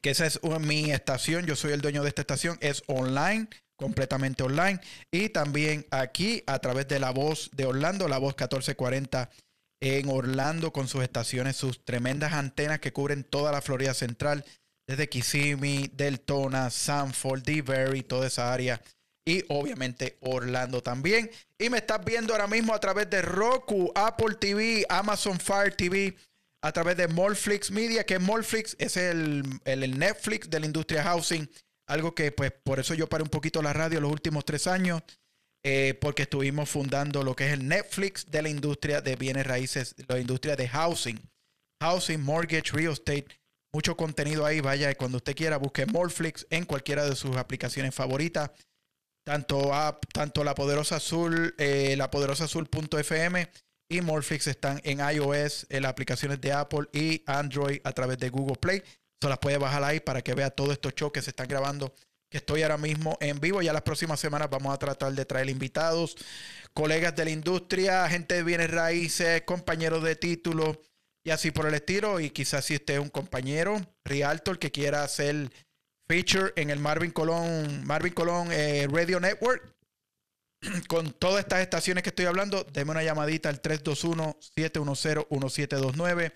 que 0.00 0.10
esa 0.10 0.26
es 0.26 0.40
mi 0.60 0.92
estación. 0.92 1.44
Yo 1.44 1.56
soy 1.56 1.72
el 1.72 1.80
dueño 1.80 2.04
de 2.04 2.10
esta 2.10 2.20
estación. 2.20 2.56
Es 2.60 2.84
online 2.86 3.48
completamente 3.82 4.44
online. 4.44 4.80
Y 5.10 5.30
también 5.30 5.86
aquí 5.90 6.44
a 6.46 6.60
través 6.60 6.86
de 6.86 7.00
la 7.00 7.10
voz 7.10 7.50
de 7.52 7.66
Orlando, 7.66 8.06
la 8.06 8.18
voz 8.18 8.34
1440 8.34 9.28
en 9.80 10.08
Orlando 10.08 10.72
con 10.72 10.86
sus 10.86 11.02
estaciones, 11.02 11.56
sus 11.56 11.84
tremendas 11.84 12.32
antenas 12.32 12.78
que 12.78 12.92
cubren 12.92 13.24
toda 13.24 13.50
la 13.50 13.60
Florida 13.60 13.92
Central, 13.92 14.44
desde 14.92 15.08
Kissimmee, 15.08 15.90
Deltona, 15.92 16.70
Sanford, 16.70 17.42
DeVary, 17.42 18.02
toda 18.02 18.26
esa 18.26 18.52
área. 18.52 18.80
Y 19.24 19.44
obviamente 19.48 20.16
Orlando 20.20 20.82
también. 20.82 21.30
Y 21.58 21.70
me 21.70 21.78
estás 21.78 22.04
viendo 22.04 22.32
ahora 22.34 22.46
mismo 22.46 22.74
a 22.74 22.80
través 22.80 23.08
de 23.08 23.22
Roku, 23.22 23.92
Apple 23.94 24.36
TV, 24.40 24.84
Amazon 24.88 25.38
Fire 25.38 25.74
TV, 25.74 26.16
a 26.62 26.72
través 26.72 26.96
de 26.96 27.08
Morflix 27.08 27.70
Media, 27.70 28.04
que 28.04 28.18
Morflix 28.18 28.76
es 28.78 28.96
el, 28.96 29.42
el 29.64 29.98
Netflix 29.98 30.48
de 30.50 30.60
la 30.60 30.66
industria 30.66 31.02
housing 31.02 31.48
algo 31.86 32.14
que, 32.14 32.32
pues, 32.32 32.52
por 32.52 32.80
eso 32.80 32.94
yo 32.94 33.08
paré 33.08 33.22
un 33.22 33.28
poquito 33.28 33.60
la 33.62 33.72
radio 33.72 34.00
los 34.00 34.12
últimos 34.12 34.44
tres 34.44 34.66
años. 34.66 35.02
eh, 35.64 35.94
porque 36.00 36.22
estuvimos 36.22 36.68
fundando 36.70 37.22
lo 37.22 37.36
que 37.36 37.46
es 37.46 37.52
el 37.52 37.68
Netflix 37.68 38.28
de 38.28 38.42
la 38.42 38.48
industria 38.48 39.00
de 39.00 39.14
bienes 39.14 39.46
raíces, 39.46 39.94
la 40.08 40.18
industria 40.18 40.56
de 40.56 40.66
housing, 40.66 41.20
housing, 41.80 42.20
mortgage, 42.20 42.72
real 42.72 42.92
estate. 42.92 43.26
Mucho 43.74 43.96
contenido 43.96 44.44
ahí. 44.44 44.60
Vaya, 44.60 44.94
cuando 44.94 45.16
usted 45.16 45.34
quiera, 45.34 45.56
busque 45.56 45.86
Morflix 45.86 46.46
en 46.50 46.64
cualquiera 46.64 47.04
de 47.04 47.16
sus 47.16 47.36
aplicaciones 47.36 47.94
favoritas. 47.94 48.50
Tanto, 49.24 49.70
tanto 50.12 50.44
la 50.44 50.54
Poderosa 50.54 50.96
Azul, 50.96 51.54
eh, 51.58 51.94
la 51.96 52.10
Poderosa 52.10 52.44
Azul.fm 52.44 53.48
y 53.88 54.00
Morflix 54.00 54.46
están 54.46 54.80
en 54.84 54.98
iOS, 54.98 55.66
en 55.70 55.82
las 55.82 55.90
aplicaciones 55.90 56.40
de 56.40 56.52
Apple 56.52 56.88
y 56.92 57.22
Android 57.26 57.80
a 57.84 57.92
través 57.92 58.18
de 58.18 58.30
Google 58.30 58.56
Play. 58.56 58.82
Se 59.20 59.28
las 59.28 59.38
puede 59.38 59.58
bajar 59.58 59.84
ahí 59.84 60.00
para 60.00 60.22
que 60.22 60.34
vea 60.34 60.50
todos 60.50 60.72
estos 60.72 60.94
shows 60.94 61.12
que 61.12 61.22
se 61.22 61.30
están 61.30 61.46
grabando 61.46 61.94
que 62.28 62.38
estoy 62.38 62.62
ahora 62.62 62.78
mismo 62.78 63.16
en 63.20 63.38
vivo. 63.38 63.62
Ya 63.62 63.72
las 63.72 63.82
próximas 63.82 64.18
semanas 64.18 64.48
vamos 64.50 64.74
a 64.74 64.78
tratar 64.78 65.12
de 65.12 65.24
traer 65.24 65.50
invitados, 65.50 66.16
colegas 66.72 67.14
de 67.14 67.26
la 67.26 67.30
industria, 67.30 68.08
gente 68.08 68.36
de 68.36 68.42
bienes 68.42 68.70
raíces, 68.70 69.42
compañeros 69.42 70.02
de 70.02 70.16
título 70.16 70.80
y 71.24 71.30
así 71.30 71.50
por 71.50 71.66
el 71.66 71.74
estilo. 71.74 72.20
Y 72.20 72.30
quizás 72.30 72.64
si 72.64 72.76
usted 72.76 72.94
es 72.94 73.00
un 73.00 73.08
compañero, 73.08 73.80
Rialto, 74.04 74.50
el 74.50 74.58
que 74.58 74.70
quiera 74.70 75.04
hacer 75.04 75.50
feature 76.08 76.52
en 76.56 76.70
el 76.70 76.78
Marvin 76.78 77.10
Colón, 77.10 77.86
Marvin 77.86 78.12
Colón 78.12 78.48
eh, 78.50 78.86
Radio 78.90 79.20
Network. 79.20 79.74
Con 80.88 81.12
todas 81.12 81.40
estas 81.40 81.60
estaciones 81.60 82.02
que 82.02 82.10
estoy 82.10 82.26
hablando, 82.26 82.64
deme 82.64 82.90
una 82.92 83.02
llamadita 83.02 83.48
al 83.48 83.62
321-710-1729. 83.62 86.32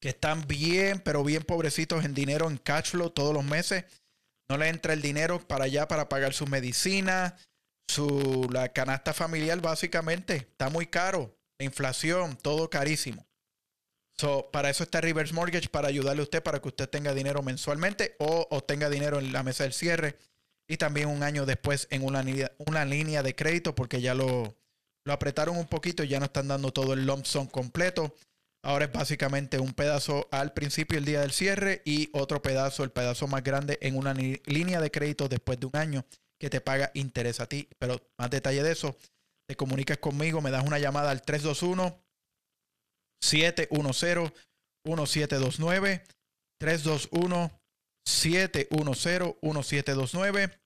que 0.00 0.10
están 0.10 0.46
bien, 0.46 1.00
pero 1.00 1.22
bien 1.22 1.42
pobrecitos 1.42 2.04
en 2.04 2.14
dinero, 2.14 2.48
en 2.48 2.58
cash 2.58 2.90
flow 2.90 3.10
todos 3.10 3.32
los 3.32 3.44
meses. 3.44 3.84
No 4.48 4.56
le 4.58 4.68
entra 4.68 4.92
el 4.92 5.00
dinero 5.00 5.46
para 5.46 5.64
allá 5.64 5.86
para 5.88 6.08
pagar 6.08 6.34
su 6.34 6.46
medicina, 6.46 7.36
su, 7.88 8.48
la 8.52 8.70
canasta 8.72 9.12
familiar 9.12 9.60
básicamente. 9.60 10.36
Está 10.36 10.68
muy 10.68 10.86
caro. 10.86 11.36
La 11.62 11.66
inflación, 11.66 12.36
todo 12.42 12.68
carísimo. 12.68 13.24
Para 14.50 14.68
eso 14.68 14.82
está 14.82 15.00
Reverse 15.00 15.32
Mortgage, 15.32 15.68
para 15.68 15.86
ayudarle 15.86 16.22
a 16.22 16.24
usted 16.24 16.42
para 16.42 16.60
que 16.60 16.66
usted 16.66 16.88
tenga 16.88 17.14
dinero 17.14 17.40
mensualmente 17.40 18.16
o, 18.18 18.48
o 18.50 18.64
tenga 18.64 18.90
dinero 18.90 19.20
en 19.20 19.32
la 19.32 19.44
mesa 19.44 19.62
del 19.62 19.72
cierre 19.72 20.18
y 20.68 20.76
también 20.76 21.08
un 21.08 21.22
año 21.22 21.46
después 21.46 21.86
en 21.90 22.04
una, 22.04 22.24
una 22.58 22.84
línea 22.84 23.22
de 23.22 23.36
crédito 23.36 23.76
porque 23.76 24.00
ya 24.00 24.12
lo, 24.16 24.56
lo 25.04 25.12
apretaron 25.12 25.56
un 25.56 25.68
poquito 25.68 26.02
y 26.02 26.08
ya 26.08 26.18
no 26.18 26.24
están 26.24 26.48
dando 26.48 26.72
todo 26.72 26.94
el 26.94 27.06
lump 27.06 27.26
sum 27.26 27.46
completo. 27.46 28.12
Ahora 28.64 28.86
es 28.86 28.92
básicamente 28.92 29.60
un 29.60 29.72
pedazo 29.72 30.26
al 30.32 30.54
principio 30.54 30.98
el 30.98 31.04
día 31.04 31.20
del 31.20 31.30
cierre 31.30 31.80
y 31.84 32.10
otro 32.12 32.42
pedazo, 32.42 32.82
el 32.82 32.90
pedazo 32.90 33.28
más 33.28 33.44
grande 33.44 33.78
en 33.82 33.96
una 33.96 34.14
línea 34.14 34.80
de 34.80 34.90
crédito 34.90 35.28
después 35.28 35.60
de 35.60 35.66
un 35.66 35.76
año 35.76 36.04
que 36.40 36.50
te 36.50 36.60
paga 36.60 36.90
interés 36.94 37.38
a 37.38 37.46
ti. 37.46 37.68
Pero 37.78 38.00
más 38.18 38.30
detalle 38.30 38.64
de 38.64 38.72
eso, 38.72 38.96
te 39.52 39.56
comunicas 39.56 39.98
conmigo, 39.98 40.40
me 40.40 40.50
das 40.50 40.64
una 40.64 40.78
llamada 40.78 41.10
al 41.10 41.20
321 41.22 42.02
710 43.20 44.32
1729 44.84 46.04
321 46.58 47.60
710 48.04 49.36
1729 49.42 50.62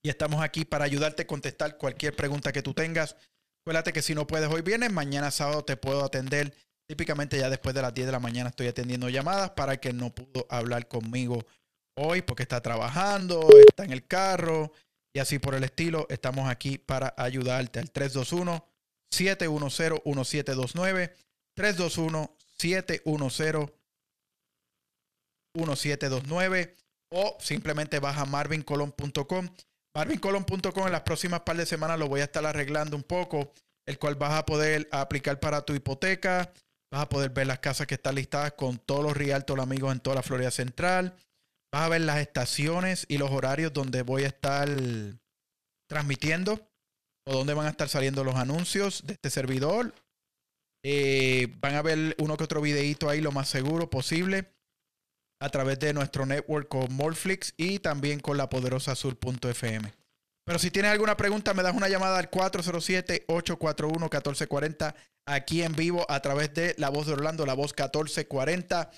Y 0.03 0.09
estamos 0.09 0.41
aquí 0.41 0.65
para 0.65 0.85
ayudarte 0.85 1.21
a 1.23 1.27
contestar 1.27 1.77
cualquier 1.77 2.15
pregunta 2.15 2.51
que 2.51 2.63
tú 2.63 2.73
tengas. 2.73 3.15
Acuérdate 3.63 3.93
que 3.93 4.01
si 4.01 4.15
no 4.15 4.25
puedes 4.25 4.49
hoy 4.49 4.61
viernes, 4.61 4.91
mañana 4.91 5.29
sábado 5.31 5.63
te 5.63 5.77
puedo 5.77 6.03
atender. 6.03 6.55
Típicamente 6.87 7.37
ya 7.37 7.49
después 7.49 7.75
de 7.75 7.83
las 7.83 7.93
10 7.93 8.07
de 8.07 8.11
la 8.11 8.19
mañana 8.19 8.49
estoy 8.49 8.67
atendiendo 8.67 9.07
llamadas 9.09 9.51
para 9.51 9.73
el 9.73 9.79
que 9.79 9.93
no 9.93 10.13
pudo 10.13 10.47
hablar 10.49 10.87
conmigo 10.87 11.45
hoy 11.95 12.21
porque 12.21 12.43
está 12.43 12.61
trabajando, 12.61 13.47
está 13.67 13.83
en 13.85 13.91
el 13.91 14.05
carro 14.05 14.71
y 15.13 15.19
así 15.19 15.39
por 15.39 15.55
el 15.55 15.63
estilo. 15.63 16.07
Estamos 16.09 16.49
aquí 16.49 16.77
para 16.77 17.13
ayudarte 17.17 17.79
al 17.79 17.91
321 17.91 18.65
710 19.11 20.01
1729 20.05 21.15
321 21.55 22.37
710 22.57 23.73
1729 25.53 26.75
o 27.11 27.37
simplemente 27.39 27.99
baja 27.99 28.25
marvincolon.com. 28.25 29.49
Marvincolon.com 29.93 30.85
en 30.85 30.91
las 30.91 31.01
próximas 31.01 31.41
par 31.41 31.57
de 31.57 31.65
semanas 31.65 31.99
lo 31.99 32.07
voy 32.07 32.21
a 32.21 32.25
estar 32.25 32.45
arreglando 32.45 32.95
un 32.95 33.03
poco, 33.03 33.51
el 33.85 33.99
cual 33.99 34.15
vas 34.15 34.33
a 34.33 34.45
poder 34.45 34.87
aplicar 34.91 35.39
para 35.39 35.63
tu 35.63 35.73
hipoteca, 35.73 36.53
vas 36.89 37.01
a 37.01 37.09
poder 37.09 37.31
ver 37.31 37.47
las 37.47 37.59
casas 37.59 37.87
que 37.87 37.95
están 37.95 38.15
listadas 38.15 38.53
con 38.53 38.77
todos 38.77 39.03
los 39.03 39.17
realtos 39.17 39.59
amigos 39.59 39.91
en 39.91 39.99
toda 39.99 40.15
la 40.15 40.23
Florida 40.23 40.51
Central, 40.51 41.13
vas 41.71 41.83
a 41.83 41.89
ver 41.89 42.01
las 42.01 42.19
estaciones 42.19 43.05
y 43.07 43.17
los 43.17 43.31
horarios 43.31 43.73
donde 43.73 44.01
voy 44.01 44.23
a 44.23 44.27
estar 44.27 44.69
transmitiendo 45.89 46.67
o 47.25 47.33
donde 47.33 47.53
van 47.53 47.67
a 47.67 47.69
estar 47.69 47.87
saliendo 47.89 48.23
los 48.23 48.35
anuncios 48.35 49.05
de 49.05 49.13
este 49.13 49.29
servidor. 49.29 49.93
Eh, 50.83 51.55
van 51.59 51.75
a 51.75 51.81
ver 51.81 52.15
uno 52.17 52.37
que 52.37 52.43
otro 52.43 52.61
videito 52.61 53.09
ahí 53.09 53.21
lo 53.21 53.31
más 53.31 53.49
seguro 53.49 53.89
posible 53.89 54.53
a 55.39 55.49
través 55.49 55.79
de 55.79 55.93
nuestro 55.93 56.25
network 56.25 56.67
con 56.67 56.93
Morflix 56.93 57.53
y 57.57 57.79
también 57.79 58.19
con 58.19 58.37
la 58.37 58.49
poderosa 58.49 58.95
sur.fm. 58.95 59.93
Pero 60.45 60.59
si 60.59 60.71
tienes 60.71 60.91
alguna 60.91 61.17
pregunta, 61.17 61.53
me 61.53 61.63
das 61.63 61.75
una 61.75 61.87
llamada 61.87 62.17
al 62.17 62.31
407-841-1440 62.31 64.95
aquí 65.27 65.63
en 65.63 65.73
vivo 65.73 66.05
a 66.09 66.19
través 66.19 66.53
de 66.53 66.75
La 66.77 66.89
Voz 66.89 67.07
de 67.07 67.13
Orlando, 67.13 67.45
La 67.45 67.53
Voz 67.53 67.71
1440. 67.71 68.91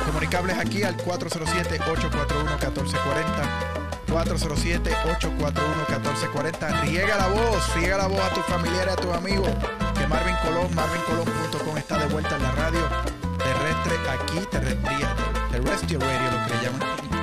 Comunicables 0.05 0.59
aquí 0.59 0.83
al 0.83 0.95
407-841-1440. 0.97 2.93
407-841-1440. 4.09 6.81
Riega 6.83 7.17
la 7.17 7.29
voz, 7.29 7.75
riega 7.77 7.97
la 7.97 8.05
voz 8.05 8.19
a 8.19 8.29
tus 8.29 8.45
familiares, 8.45 8.93
a 8.93 8.95
tus 8.95 9.11
amigos. 9.11 9.49
Que 9.97 10.05
Marvin 10.05 10.35
Colón, 10.45 10.69
marvincolón.com 10.75 11.79
está 11.79 11.97
de 11.97 12.05
vuelta 12.13 12.35
en 12.35 12.43
la 12.43 12.51
radio 12.51 12.87
terrestre 13.39 13.97
aquí, 14.11 14.37
terrestría, 14.51 15.15
terrestre 15.49 15.97
radio, 15.97 16.31
lo 16.31 16.45
que 16.45 16.53
le 16.53 16.61
llaman. 16.61 17.14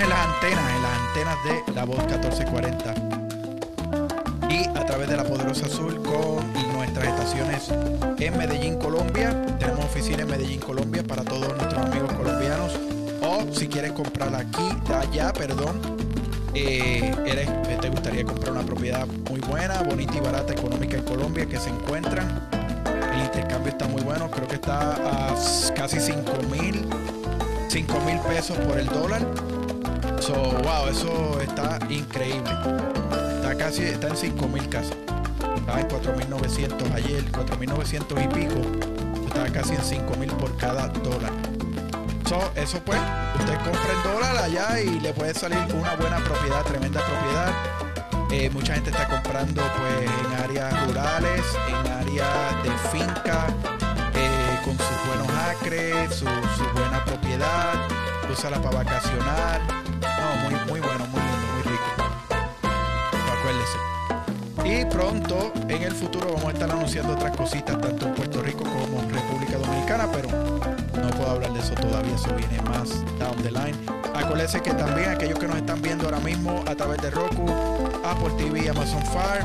En 0.00 0.08
las 0.08 0.26
antenas, 0.28 0.64
en 0.76 0.82
las 0.82 0.92
antenas 1.00 1.36
de 1.44 1.74
la 1.74 1.84
voz 1.84 1.98
1440. 1.98 2.94
Y 4.48 4.68
a 4.68 4.86
través 4.86 5.08
de 5.08 5.16
la 5.16 5.24
Poderosa 5.24 5.66
Azul 5.66 6.00
con 6.02 6.52
nuestras 6.72 7.08
estaciones 7.08 7.68
en 8.18 8.38
Medellín, 8.38 8.78
Colombia. 8.78 9.34
Tenemos 9.58 9.84
oficina 9.84 10.22
en 10.22 10.28
Medellín, 10.28 10.60
Colombia 10.60 11.02
para 11.02 11.24
todos 11.24 11.48
nuestros 11.48 11.84
amigos 11.84 12.12
colombianos 12.12 12.78
o 13.22 13.52
si 13.52 13.66
quieres 13.66 13.90
comprar 13.92 14.32
aquí, 14.34 14.68
allá, 14.94 15.32
perdón, 15.32 15.80
eh, 16.54 17.12
eres, 17.26 17.48
te 17.80 17.90
gustaría 17.90 18.24
comprar 18.24 18.52
una 18.52 18.62
propiedad 18.62 19.06
muy 19.28 19.40
buena, 19.40 19.82
bonita 19.82 20.16
y 20.16 20.20
barata, 20.20 20.52
económica 20.52 20.96
en 20.96 21.04
Colombia, 21.04 21.46
que 21.46 21.58
se 21.58 21.70
encuentran. 21.70 22.48
El 23.12 23.24
intercambio 23.24 23.70
está 23.70 23.88
muy 23.88 24.02
bueno, 24.02 24.30
creo 24.30 24.46
que 24.46 24.54
está 24.54 24.92
a 24.92 25.34
casi 25.74 25.98
5 25.98 26.32
mil, 26.50 26.88
5 27.68 28.00
mil 28.06 28.18
pesos 28.20 28.56
por 28.58 28.78
el 28.78 28.86
dólar. 28.86 29.57
So, 30.20 30.34
wow, 30.34 30.88
eso 30.90 31.40
está 31.40 31.78
increíble. 31.88 32.50
Está 33.36 33.56
casi, 33.56 33.84
está 33.84 34.08
en 34.08 34.16
5 34.16 34.48
mil 34.48 34.68
casi. 34.68 34.92
Estaba 35.56 35.80
en 35.80 35.88
4.900 35.88 36.94
ayer, 36.94 37.24
4.900 37.32 38.24
y 38.24 38.28
pico. 38.28 38.60
Estaba 39.26 39.48
casi 39.48 39.74
en 39.74 39.82
5 39.82 40.16
mil 40.16 40.30
por 40.32 40.54
cada 40.56 40.88
dólar. 40.88 41.32
So, 42.28 42.38
eso 42.56 42.78
pues, 42.84 42.98
usted 43.38 43.54
compra 43.64 43.92
el 43.96 44.12
dólar 44.12 44.36
allá 44.44 44.80
y 44.80 45.00
le 45.00 45.14
puede 45.14 45.32
salir 45.34 45.58
una 45.74 45.94
buena 45.96 46.18
propiedad, 46.18 46.62
tremenda 46.64 47.00
propiedad. 47.00 47.52
Eh, 48.30 48.50
mucha 48.50 48.74
gente 48.74 48.90
está 48.90 49.08
comprando 49.08 49.62
pues 49.78 50.10
en 50.10 50.44
áreas 50.44 50.86
rurales, 50.86 51.42
en 51.68 51.92
áreas 51.92 52.62
de 52.62 52.70
finca, 52.90 53.46
eh, 54.14 54.58
con 54.62 54.76
sus 54.76 55.06
buenos 55.06 55.28
acres, 55.38 56.14
su, 56.14 56.26
su 56.26 56.64
buena 56.74 57.02
propiedad, 57.06 57.74
úsala 58.30 58.60
para 58.60 58.78
vacacionar. 58.84 59.97
Muy, 60.36 60.54
muy 60.70 60.80
bueno, 60.80 61.06
muy 61.06 61.20
lindo, 61.20 61.46
muy 61.54 61.62
rico. 61.62 61.88
Acuérdese. 63.32 63.78
Y 64.64 64.84
pronto, 64.84 65.52
en 65.68 65.82
el 65.82 65.92
futuro, 65.92 66.26
vamos 66.34 66.44
a 66.44 66.52
estar 66.52 66.70
anunciando 66.70 67.14
otras 67.14 67.36
cositas, 67.36 67.80
tanto 67.80 68.06
en 68.06 68.14
Puerto 68.14 68.42
Rico 68.42 68.64
como 68.64 69.02
en 69.02 69.10
República 69.10 69.56
Dominicana, 69.56 70.08
pero 70.12 70.28
no 70.28 71.10
puedo 71.10 71.30
hablar 71.30 71.52
de 71.52 71.60
eso 71.60 71.74
todavía, 71.74 72.14
eso 72.14 72.34
viene 72.34 72.60
más 72.62 72.90
down 73.18 73.36
the 73.42 73.50
line. 73.50 73.76
Acuérdense 74.14 74.60
que 74.60 74.72
también 74.74 75.10
aquellos 75.10 75.38
que 75.38 75.46
nos 75.46 75.56
están 75.56 75.80
viendo 75.80 76.04
ahora 76.04 76.20
mismo 76.20 76.62
a 76.66 76.74
través 76.74 77.00
de 77.00 77.10
Roku, 77.10 77.46
Apple 78.04 78.30
TV, 78.36 78.68
Amazon 78.68 79.02
Fire, 79.06 79.44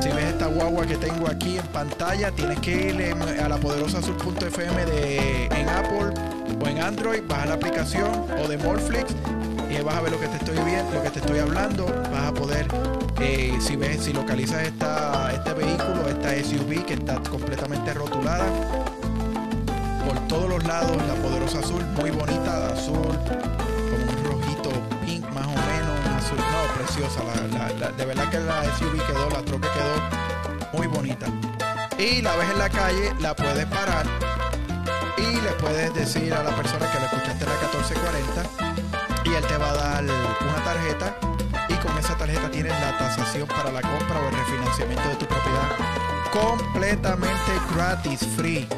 si 0.00 0.08
ves 0.08 0.24
esta 0.24 0.46
guagua 0.46 0.84
que 0.86 0.96
tengo 0.96 1.28
aquí 1.28 1.58
en 1.58 1.66
pantalla, 1.68 2.30
tienes 2.32 2.58
que 2.58 2.90
ir 2.90 3.40
a 3.40 3.48
la 3.48 3.56
poderosa 3.58 4.00
de 4.00 5.48
en 5.50 5.68
Apple 5.68 6.12
o 6.60 6.66
en 6.66 6.80
Android, 6.80 7.22
baja 7.28 7.46
la 7.46 7.54
aplicación 7.54 8.10
o 8.42 8.48
de 8.48 8.58
Morflix 8.58 9.14
y 9.78 9.82
vas 9.82 9.96
a 9.96 10.00
ver 10.02 10.12
lo 10.12 10.20
que 10.20 10.28
te 10.28 10.36
estoy 10.36 10.58
viendo, 10.64 10.94
lo 10.94 11.02
que 11.02 11.10
te 11.10 11.18
estoy 11.18 11.38
hablando, 11.38 11.86
vas 12.12 12.28
a 12.28 12.34
poder 12.34 12.66
eh, 13.20 13.56
si 13.60 13.76
ves, 13.76 14.04
si 14.04 14.12
localizas 14.12 14.62
esta, 14.62 15.32
este 15.32 15.52
vehículo, 15.52 16.08
esta 16.08 16.30
SUV 16.30 16.84
que 16.84 16.94
está 16.94 17.20
completamente 17.22 17.92
rotulada, 17.94 18.44
por 20.06 20.18
todos 20.28 20.48
los 20.48 20.64
lados, 20.64 20.96
la 21.06 21.14
poderosa 21.14 21.58
azul, 21.58 21.84
muy 21.96 22.10
bonita, 22.10 22.68
azul, 22.68 22.94
como 22.94 24.04
un 24.10 24.24
rojito 24.24 24.70
pink 25.04 25.24
más 25.30 25.46
o 25.46 25.50
menos, 25.50 26.06
un 26.06 26.12
azul, 26.12 26.38
no, 26.38 26.74
preciosa, 26.74 27.20
la, 27.24 27.58
la, 27.58 27.74
la, 27.74 27.92
de 27.92 28.04
verdad 28.04 28.30
que 28.30 28.40
la 28.40 28.64
SUV 28.76 29.06
quedó, 29.06 29.30
la 29.30 29.42
troca 29.42 29.68
quedó 29.72 30.78
muy 30.78 30.86
bonita. 30.86 31.26
Y 31.98 32.22
la 32.22 32.36
ves 32.36 32.50
en 32.50 32.58
la 32.58 32.68
calle, 32.68 33.12
la 33.20 33.34
puedes 33.34 33.66
parar 33.66 34.06
y 35.16 35.40
le 35.40 35.50
puedes 35.60 35.94
decir 35.94 36.32
a 36.34 36.42
la 36.42 36.50
persona 36.50 36.90
que 36.90 36.98
le 36.98 37.06
escuchaste 37.06 37.44
la 37.44 37.52
1440 37.52 38.63
y 39.34 39.36
él 39.36 39.46
te 39.46 39.56
va 39.56 39.70
a 39.70 39.74
dar 39.74 40.04
una 40.04 40.64
tarjeta 40.64 41.16
y 41.68 41.74
con 41.74 41.98
esa 41.98 42.16
tarjeta 42.16 42.48
tienes 42.52 42.72
la 42.80 42.96
tasación 42.96 43.48
para 43.48 43.72
la 43.72 43.82
compra 43.82 44.20
o 44.20 44.28
el 44.28 44.36
refinanciamiento 44.36 45.08
de 45.08 45.16
tu 45.16 45.26
propiedad 45.26 45.94
completamente 46.30 47.52
gratis, 47.74 48.20
free. 48.36 48.68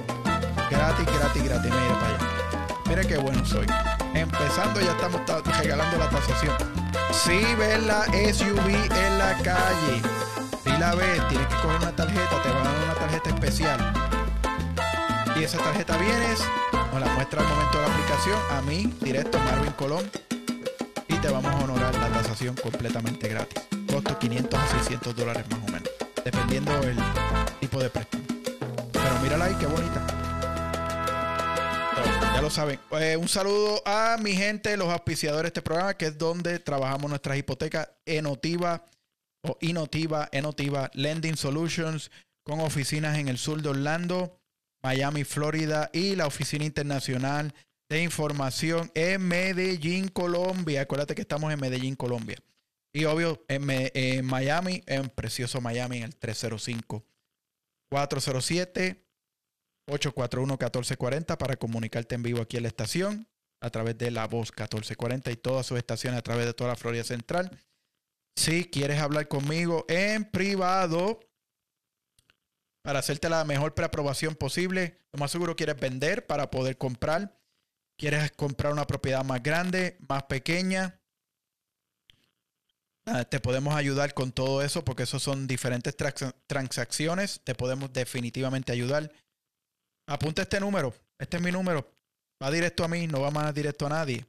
Gratis, 0.70 1.06
gratis, 1.06 1.44
gratis. 1.44 1.72
Mira 1.72 2.00
para 2.00 2.06
allá. 2.06 2.18
Mira 2.88 3.04
qué 3.04 3.18
bueno 3.18 3.44
soy. 3.44 3.66
Empezando 4.14 4.80
ya 4.80 4.92
estamos 4.92 5.20
regalando 5.58 5.98
la 5.98 6.08
tasación. 6.08 6.54
Si 7.12 7.54
ves 7.56 7.82
la 7.84 8.04
SUV 8.04 8.68
en 8.68 9.18
la 9.18 9.34
calle, 9.42 10.02
si 10.64 10.70
la 10.78 10.94
ves, 10.94 11.28
tienes 11.28 11.46
que 11.48 11.54
coger 11.56 11.80
una 11.82 11.92
tarjeta, 11.96 12.42
te 12.42 12.48
van 12.48 12.66
a 12.66 12.72
dar 12.72 12.84
una 12.84 12.94
tarjeta 12.94 13.28
especial. 13.28 13.92
Y 15.36 15.44
esa 15.44 15.58
tarjeta 15.58 15.98
vienes, 15.98 16.40
nos 16.72 17.00
la 17.00 17.12
muestra 17.12 17.42
al 17.42 17.48
momento 17.48 17.78
de 17.78 17.86
la 17.86 17.94
aplicación, 17.94 18.38
a 18.52 18.62
mí, 18.62 18.94
directo 19.02 19.38
Marvin 19.38 19.72
Colón, 19.72 20.10
y 20.30 20.35
vamos 21.30 21.52
a 21.52 21.64
honorar 21.64 21.94
la 21.94 22.08
tasación 22.08 22.54
completamente 22.54 23.28
gratis. 23.28 23.62
Costo 23.90 24.18
500 24.18 24.60
a 24.60 24.68
600 24.68 25.16
dólares 25.16 25.44
más 25.50 25.60
o 25.60 25.72
menos, 25.72 25.88
dependiendo 26.24 26.72
el 26.82 26.96
tipo 27.60 27.82
de 27.82 27.90
préstamo. 27.90 28.24
Pero 28.92 29.20
mírala 29.22 29.46
ahí, 29.46 29.54
qué 29.58 29.66
bonita. 29.66 30.06
Ya 32.34 32.42
lo 32.42 32.50
saben. 32.50 32.78
Eh, 33.00 33.16
un 33.16 33.28
saludo 33.28 33.82
a 33.86 34.16
mi 34.20 34.34
gente, 34.34 34.76
los 34.76 34.88
auspiciadores 34.88 35.44
de 35.44 35.48
este 35.48 35.62
programa, 35.62 35.94
que 35.94 36.06
es 36.06 36.18
donde 36.18 36.58
trabajamos 36.58 37.08
nuestras 37.08 37.38
hipotecas 37.38 37.88
Enotiva 38.04 38.84
o 39.42 39.56
Inotiva, 39.60 40.28
Enotiva 40.32 40.90
Lending 40.94 41.36
Solutions, 41.36 42.10
con 42.42 42.60
oficinas 42.60 43.18
en 43.18 43.28
el 43.28 43.38
sur 43.38 43.62
de 43.62 43.70
Orlando, 43.70 44.38
Miami, 44.82 45.24
Florida 45.24 45.90
y 45.92 46.14
la 46.14 46.26
oficina 46.26 46.64
internacional 46.64 47.54
de 47.88 48.02
información 48.02 48.90
en 48.94 49.26
Medellín, 49.26 50.08
Colombia. 50.08 50.82
Acuérdate 50.82 51.14
que 51.14 51.22
estamos 51.22 51.52
en 51.52 51.60
Medellín, 51.60 51.94
Colombia. 51.94 52.36
Y 52.92 53.04
obvio, 53.04 53.44
en, 53.48 54.24
Miami, 54.24 54.82
en 54.86 55.08
precioso 55.10 55.60
Miami, 55.60 55.98
en 55.98 56.04
el 56.04 56.16
305 56.16 57.04
407 57.90 59.06
841-1440 59.88 61.36
para 61.36 61.56
comunicarte 61.56 62.16
en 62.16 62.22
vivo 62.22 62.42
aquí 62.42 62.56
en 62.56 62.64
la 62.64 62.68
estación 62.68 63.28
a 63.60 63.70
través 63.70 63.96
de 63.96 64.10
la 64.10 64.26
voz 64.26 64.50
1440 64.50 65.30
y 65.30 65.36
todas 65.36 65.66
sus 65.66 65.78
estaciones 65.78 66.18
a 66.18 66.22
través 66.22 66.46
de 66.46 66.54
toda 66.54 66.70
la 66.70 66.76
Florida 66.76 67.04
Central. 67.04 67.56
Si 68.36 68.64
quieres 68.64 69.00
hablar 69.00 69.28
conmigo 69.28 69.84
en 69.88 70.24
privado 70.24 71.20
para 72.82 72.98
hacerte 72.98 73.28
la 73.28 73.44
mejor 73.44 73.74
preaprobación 73.74 74.34
posible, 74.34 74.98
lo 75.12 75.20
más 75.20 75.30
seguro 75.30 75.56
quieres 75.56 75.78
vender 75.78 76.26
para 76.26 76.50
poder 76.50 76.76
comprar. 76.76 77.38
Quieres 77.96 78.30
comprar 78.32 78.72
una 78.72 78.86
propiedad 78.86 79.24
más 79.24 79.42
grande, 79.42 79.96
más 80.08 80.24
pequeña. 80.24 81.00
te 83.30 83.40
podemos 83.40 83.74
ayudar 83.74 84.12
con 84.14 84.32
todo 84.32 84.62
eso 84.62 84.84
porque 84.84 85.04
esos 85.04 85.22
son 85.22 85.46
diferentes 85.46 85.96
transacciones. 86.46 87.40
Te 87.44 87.54
podemos 87.54 87.92
definitivamente 87.92 88.72
ayudar. 88.72 89.10
Apunta 90.06 90.42
este 90.42 90.60
número. 90.60 90.94
Este 91.18 91.38
es 91.38 91.42
mi 91.42 91.50
número. 91.50 91.90
Va 92.42 92.50
directo 92.50 92.84
a 92.84 92.88
mí, 92.88 93.06
no 93.06 93.22
va 93.22 93.30
más 93.30 93.54
directo 93.54 93.86
a 93.86 93.90
nadie. 93.90 94.26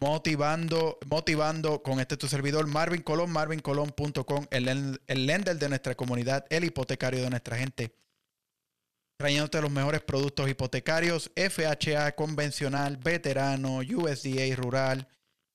motivando, 0.00 0.98
motivando 1.06 1.82
con 1.82 1.98
este 2.00 2.16
tu 2.16 2.28
servidor 2.28 2.66
Marvin 2.66 3.02
Colón, 3.02 3.30
marvincolón.com, 3.30 4.46
el, 4.50 5.00
el 5.06 5.26
lender 5.26 5.58
de 5.58 5.68
nuestra 5.68 5.94
comunidad, 5.94 6.46
el 6.50 6.64
hipotecario 6.64 7.22
de 7.22 7.30
nuestra 7.30 7.56
gente, 7.56 7.92
trayéndote 9.20 9.60
los 9.60 9.70
mejores 9.70 10.00
productos 10.00 10.48
hipotecarios, 10.48 11.30
FHA 11.36 12.12
convencional, 12.12 12.96
veterano, 12.96 13.80
USDA 13.80 14.56
rural, 14.56 15.06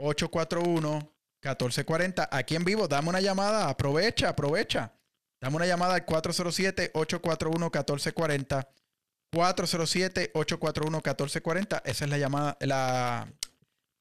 841-1440. 0.01 2.27
Aquí 2.29 2.57
en 2.57 2.65
vivo, 2.65 2.89
dame 2.89 3.07
una 3.09 3.21
llamada, 3.21 3.69
aprovecha, 3.69 4.27
aprovecha. 4.29 4.93
Dame 5.41 5.55
una 5.55 5.65
llamada 5.65 5.95
al 5.95 6.05
407-841-1440. 6.05 8.67
407-841-1440. 9.33 11.81
Esa 11.85 12.03
es 12.03 12.11
la 12.11 12.17
llamada, 12.17 12.57
la, 12.59 13.31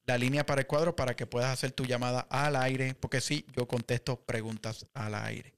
la 0.09 0.17
línea 0.17 0.43
para 0.43 0.61
el 0.61 0.67
cuadro 0.67 0.95
para 0.95 1.15
que 1.15 1.27
puedas 1.27 1.53
hacer 1.53 1.71
tu 1.71 1.85
llamada 1.85 2.21
al 2.31 2.55
aire, 2.55 2.95
porque 2.95 3.21
sí, 3.21 3.45
yo 3.55 3.67
contesto 3.67 4.19
preguntas 4.19 4.87
al 4.95 5.13
aire. 5.13 5.53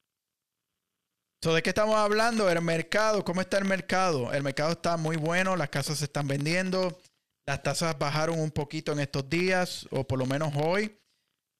¿De 1.41 1.63
qué 1.63 1.69
estamos 1.69 1.95
hablando? 1.95 2.49
El 2.49 2.61
mercado, 2.61 3.23
¿cómo 3.23 3.39
está 3.39 3.57
el 3.57 3.63
mercado? 3.63 4.33
El 4.33 4.43
mercado 4.43 4.73
está 4.73 4.97
muy 4.97 5.15
bueno, 5.15 5.55
las 5.55 5.69
casas 5.69 5.99
se 5.99 6.05
están 6.05 6.27
vendiendo. 6.27 6.99
Las 7.47 7.63
tasas 7.63 7.97
bajaron 7.97 8.41
un 8.41 8.51
poquito 8.51 8.91
en 8.91 8.99
estos 8.99 9.29
días, 9.29 9.87
o 9.89 10.05
por 10.05 10.19
lo 10.19 10.25
menos 10.25 10.53
hoy. 10.57 10.97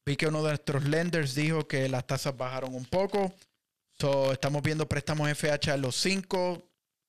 Vi 0.06 0.18
que 0.18 0.28
uno 0.28 0.44
de 0.44 0.50
nuestros 0.50 0.84
lenders 0.84 1.34
dijo 1.34 1.68
que 1.68 1.88
las 1.88 2.06
tasas 2.06 2.36
bajaron 2.36 2.76
un 2.76 2.86
poco. 2.86 3.34
estamos 4.34 4.62
viendo 4.62 4.88
préstamos 4.88 5.30
FHA 5.32 5.76
en 5.76 5.82
los 5.82 5.96
5, 5.96 6.62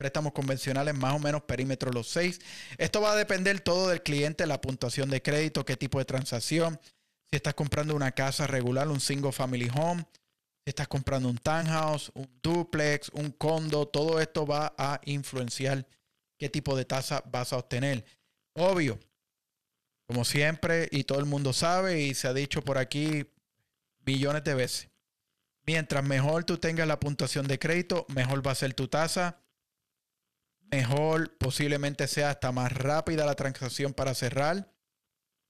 préstamos 0.03 0.33
convencionales 0.33 0.97
más 0.97 1.15
o 1.15 1.21
menos 1.21 1.43
perímetro 1.43 1.93
los 1.93 2.09
6. 2.09 2.41
Esto 2.77 3.01
va 3.01 3.13
a 3.13 3.15
depender 3.15 3.61
todo 3.61 3.89
del 3.89 4.03
cliente, 4.03 4.49
la 4.49 4.61
puntuación 4.61 5.09
de 5.11 5.23
crédito, 5.23 5.65
qué 5.65 5.77
tipo 5.77 6.01
de 6.01 6.05
transacción. 6.05 6.81
Si 7.31 7.37
estás 7.37 7.55
comprando 7.55 7.95
una 7.95 8.11
casa 8.11 8.49
regular, 8.49 8.89
un 8.89 8.99
single 8.99 9.31
family 9.31 9.71
home, 9.73 10.05
si 10.65 10.71
estás 10.71 10.89
comprando 10.89 11.29
un 11.29 11.39
townhouse, 11.39 12.11
un 12.15 12.29
duplex, 12.43 13.11
un 13.11 13.31
condo, 13.31 13.87
todo 13.87 14.21
esto 14.21 14.45
va 14.45 14.75
a 14.77 15.01
influenciar 15.05 15.87
qué 16.37 16.49
tipo 16.49 16.77
de 16.77 16.85
tasa 16.85 17.23
vas 17.31 17.53
a 17.53 17.59
obtener. 17.59 18.05
Obvio, 18.55 18.99
como 20.09 20.25
siempre, 20.25 20.89
y 20.91 21.05
todo 21.05 21.21
el 21.21 21.27
mundo 21.27 21.53
sabe, 21.53 22.01
y 22.01 22.15
se 22.15 22.27
ha 22.27 22.35
dicho 22.35 22.61
por 22.63 22.77
aquí 22.77 23.25
billones 24.01 24.43
de 24.43 24.55
veces. 24.57 24.89
Mientras 25.65 26.03
mejor 26.03 26.43
tú 26.43 26.59
tengas 26.59 26.89
la 26.89 26.99
puntuación 26.99 27.47
de 27.47 27.61
crédito, 27.61 28.05
mejor 28.09 28.45
va 28.45 28.51
a 28.51 28.57
ser 28.57 28.75
tu 28.75 28.89
tasa. 28.89 29.42
Mejor 30.73 31.37
posiblemente 31.37 32.09
sea 32.09 32.31
hasta 32.31 32.51
más 32.51 32.73
rápida 32.73 33.27
la 33.27 33.35
transacción 33.35 33.93
para 33.93 34.15
cerrar. 34.15 34.73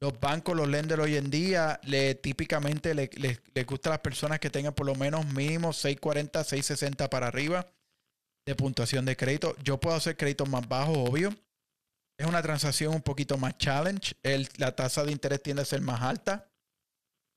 Los 0.01 0.19
bancos, 0.19 0.57
los 0.57 0.67
lenders 0.67 1.01
hoy 1.01 1.15
en 1.15 1.31
día, 1.31 1.79
le, 1.85 2.17
típicamente 2.17 2.93
les 2.93 3.09
le, 3.17 3.63
gusta 3.63 3.89
a 3.89 3.93
las 3.93 4.01
personas 4.01 4.41
que 4.41 4.51
tengan 4.51 4.75
por 4.75 4.85
lo 4.85 4.97
menos 4.97 5.25
mínimo 5.27 5.73
640, 5.73 6.43
660 6.43 7.09
para 7.09 7.29
arriba 7.29 7.65
de 8.45 8.57
puntuación 8.57 9.05
de 9.05 9.17
crédito. 9.17 9.55
Yo 9.63 9.79
puedo 9.79 9.95
hacer 9.95 10.17
créditos 10.17 10.49
más 10.49 10.69
bajos, 10.69 10.99
obvio. 10.99 11.33
Es 12.19 12.27
una 12.27 12.43
transacción 12.43 12.93
un 12.93 13.03
poquito 13.03 13.39
más 13.39 13.57
challenge. 13.59 14.17
la 14.57 14.75
tasa 14.75 15.05
de 15.05 15.13
interés 15.13 15.41
tiende 15.41 15.63
a 15.63 15.67
ser 15.67 15.83
más 15.83 16.03
alta. 16.03 16.51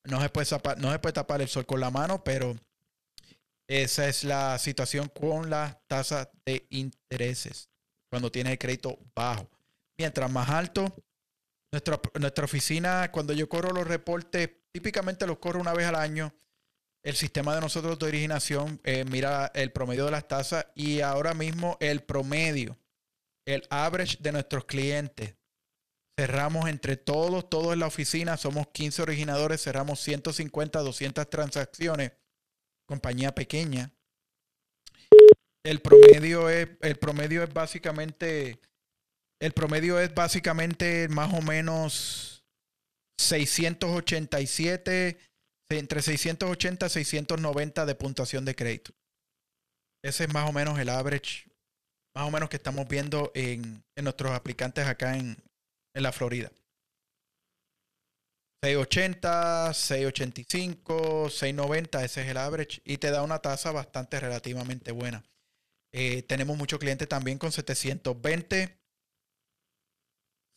No 0.05 0.19
se, 0.19 0.29
puede 0.29 0.47
tapar, 0.47 0.79
no 0.79 0.91
se 0.91 0.97
puede 0.97 1.13
tapar 1.13 1.39
el 1.43 1.49
sol 1.49 1.67
con 1.67 1.79
la 1.79 1.91
mano, 1.91 2.23
pero 2.23 2.55
esa 3.67 4.07
es 4.07 4.23
la 4.23 4.57
situación 4.57 5.07
con 5.07 5.51
las 5.51 5.77
tasas 5.87 6.29
de 6.47 6.65
intereses 6.71 7.69
cuando 8.15 8.31
tienes 8.31 8.53
el 8.53 8.57
crédito 8.57 8.97
bajo. 9.13 9.49
Mientras 9.97 10.31
más 10.31 10.49
alto, 10.49 11.03
nuestra, 11.73 11.99
nuestra 12.17 12.45
oficina, 12.45 13.11
cuando 13.11 13.33
yo 13.33 13.49
corro 13.49 13.73
los 13.73 13.85
reportes, 13.85 14.51
típicamente 14.71 15.27
los 15.27 15.39
corro 15.39 15.59
una 15.59 15.73
vez 15.73 15.85
al 15.85 15.95
año. 15.95 16.33
El 17.03 17.17
sistema 17.17 17.53
de 17.53 17.59
nosotros 17.59 17.99
de 17.99 18.05
originación 18.05 18.79
eh, 18.85 19.03
mira 19.03 19.51
el 19.53 19.73
promedio 19.73 20.05
de 20.05 20.11
las 20.11 20.29
tasas 20.29 20.65
y 20.75 21.01
ahora 21.01 21.33
mismo 21.33 21.75
el 21.81 22.03
promedio 22.03 22.79
el 23.45 23.67
average 23.69 24.15
de 24.21 24.31
nuestros 24.31 24.63
clientes. 24.63 25.35
Cerramos 26.17 26.69
entre 26.69 26.95
todos, 26.95 27.49
todos 27.49 27.73
en 27.73 27.79
la 27.79 27.87
oficina, 27.87 28.37
somos 28.37 28.67
15 28.67 29.01
originadores, 29.01 29.61
cerramos 29.61 29.99
150, 29.99 30.79
200 30.79 31.29
transacciones, 31.29 32.13
compañía 32.87 33.35
pequeña. 33.35 33.93
El 35.65 35.81
promedio 35.81 36.49
es, 36.49 36.69
el 36.81 36.95
promedio 36.97 37.43
es 37.43 37.51
básicamente, 37.51 38.59
el 39.41 39.51
promedio 39.51 39.99
es 39.99 40.13
básicamente 40.13 41.07
más 41.09 41.33
o 41.33 41.41
menos 41.41 42.45
687, 43.19 45.17
entre 45.69 46.01
680 46.01 46.85
y 46.85 46.89
690 46.89 47.85
de 47.85 47.95
puntuación 47.95 48.45
de 48.45 48.55
crédito. 48.55 48.91
Ese 50.03 50.25
es 50.25 50.33
más 50.33 50.47
o 50.47 50.53
menos 50.53 50.77
el 50.79 50.89
average 50.89 51.49
más 52.15 52.27
o 52.27 52.31
menos 52.31 52.49
que 52.49 52.55
estamos 52.55 52.87
viendo 52.87 53.31
en, 53.35 53.83
nuestros 54.01 54.31
aplicantes 54.31 54.87
acá 54.87 55.17
en, 55.17 55.37
la 55.93 56.11
Florida. 56.11 56.51
680, 58.63 59.73
685, 59.73 61.29
690, 61.29 62.03
ese 62.03 62.21
es 62.21 62.27
el 62.27 62.37
average 62.37 62.81
y 62.83 62.97
te 62.97 63.11
da 63.11 63.21
una 63.21 63.39
tasa 63.39 63.71
bastante 63.71 64.19
relativamente 64.19 64.91
buena. 64.91 65.23
Eh, 65.97 66.23
tenemos 66.23 66.57
muchos 66.57 66.77
clientes 66.77 67.07
también 67.07 67.37
con 67.37 67.53
720, 67.53 68.77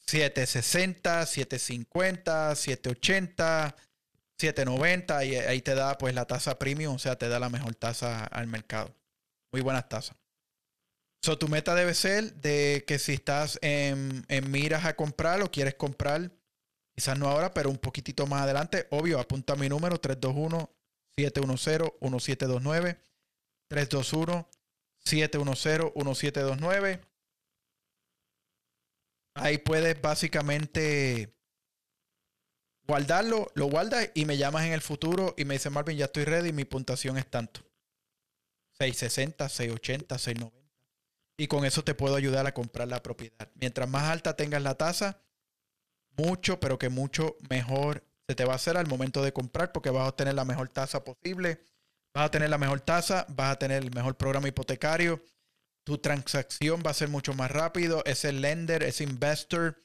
760, 0.05 1.27
750, 1.27 2.57
780, 2.57 3.77
790 4.37 5.25
y 5.25 5.37
ahí 5.37 5.63
te 5.63 5.77
da 5.77 5.97
pues 5.97 6.13
la 6.17 6.25
tasa 6.25 6.59
premium, 6.59 6.97
o 6.97 6.99
sea, 6.99 7.17
te 7.17 7.29
da 7.29 7.39
la 7.39 7.51
mejor 7.51 7.77
tasa 7.77 8.25
al 8.25 8.49
mercado. 8.49 8.93
Muy 9.53 9.63
buenas 9.63 9.89
tasas. 9.89 10.17
So, 11.23 11.39
tu 11.39 11.47
meta 11.47 11.77
debe 11.77 11.95
ser 11.95 12.35
de 12.35 12.83
que 12.85 12.99
si 12.99 13.13
estás 13.13 13.61
en, 13.63 14.27
miras 14.51 14.87
a 14.87 14.97
comprar 14.97 15.41
o 15.43 15.53
quieres 15.53 15.77
comprar, 15.77 16.33
quizás 16.97 17.17
no 17.17 17.29
ahora, 17.29 17.55
pero 17.55 17.71
un 17.71 17.79
poquitito 17.79 18.27
más 18.27 18.43
adelante, 18.43 18.89
obvio, 18.91 19.21
apunta 19.21 19.55
mi 19.55 19.69
número 19.69 20.01
321-710-1729. 20.01 22.99
321-710-1729. 25.09 27.01
Ahí 29.35 29.59
puedes 29.59 30.01
básicamente 30.01 31.35
guardarlo, 32.87 33.51
lo 33.55 33.67
guardas 33.67 34.11
y 34.15 34.25
me 34.25 34.37
llamas 34.37 34.65
en 34.65 34.73
el 34.73 34.81
futuro 34.81 35.35
y 35.37 35.45
me 35.45 35.55
dice 35.55 35.71
Marvin, 35.71 35.99
ya 35.99 36.07
estoy 36.07 36.25
ready, 36.25 36.53
mi 36.53 36.65
puntuación 36.65 37.19
es 37.19 37.27
tanto. 37.29 37.61
660, 38.79 39.49
680, 39.49 40.19
690. 40.19 40.59
Y 41.37 41.47
con 41.47 41.65
eso 41.65 41.85
te 41.85 41.95
puedo 41.95 42.17
ayudar 42.17 42.47
a 42.47 42.55
comprar 42.55 42.89
la 42.89 43.03
propiedad. 43.03 43.51
Mientras 43.55 43.89
más 43.89 44.05
alta 44.11 44.35
tengas 44.35 44.63
la 44.63 44.75
tasa, 44.75 45.23
mucho, 46.17 46.59
pero 46.59 46.79
que 46.79 46.89
mucho 46.89 47.37
mejor 47.49 48.05
se 48.27 48.35
te 48.35 48.45
va 48.45 48.55
a 48.55 48.57
hacer 48.57 48.77
al 48.77 48.89
momento 48.89 49.23
de 49.23 49.33
comprar 49.33 49.73
porque 49.73 49.91
vas 49.91 50.05
a 50.05 50.09
obtener 50.09 50.35
la 50.35 50.45
mejor 50.45 50.69
tasa 50.69 51.05
posible. 51.05 51.61
Vas 52.19 52.27
a 52.27 52.31
tener 52.33 52.51
la 52.51 52.59
mejor 52.59 52.81
tasa, 52.81 53.25
vas 53.29 53.53
a 53.53 53.59
tener 53.61 53.81
el 53.81 53.95
mejor 53.95 54.17
programa 54.17 54.49
hipotecario. 54.49 55.25
Tu 55.85 55.99
transacción 55.99 56.83
va 56.85 56.91
a 56.91 56.95
ser 56.95 57.09
mucho 57.09 57.33
más 57.33 57.49
rápido. 57.49 58.03
Ese 58.07 58.33
lender, 58.33 58.83
ese 58.83 59.05
investor, 59.05 59.81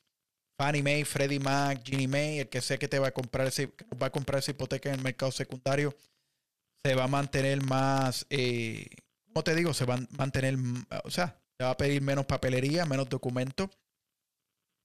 Fannie 0.57 0.81
Mae, 0.81 1.05
Freddie 1.05 1.39
Mac, 1.39 1.83
Ginnie 1.85 2.07
Mae, 2.07 2.39
el 2.39 2.49
que 2.49 2.59
sé 2.61 2.79
que 2.79 2.87
te 2.87 2.97
va 2.97 3.09
a 3.09 3.11
comprar 3.11 3.45
ese, 3.45 3.71
va 4.01 4.07
a 4.07 4.09
comprar 4.11 4.39
esa 4.39 4.49
hipoteca 4.49 4.89
en 4.89 4.95
el 4.95 5.03
mercado 5.03 5.31
secundario, 5.31 5.95
se 6.83 6.95
va 6.95 7.03
a 7.03 7.07
mantener 7.07 7.63
más, 7.63 8.25
eh, 8.31 8.87
¿cómo 9.27 9.43
te 9.43 9.53
digo? 9.53 9.75
Se 9.75 9.85
va 9.85 9.93
a 9.93 10.07
mantener, 10.17 10.55
o 11.03 11.11
sea, 11.11 11.39
te 11.55 11.65
va 11.65 11.69
a 11.69 11.77
pedir 11.77 12.01
menos 12.01 12.25
papelería, 12.25 12.87
menos 12.87 13.09
documentos. 13.09 13.69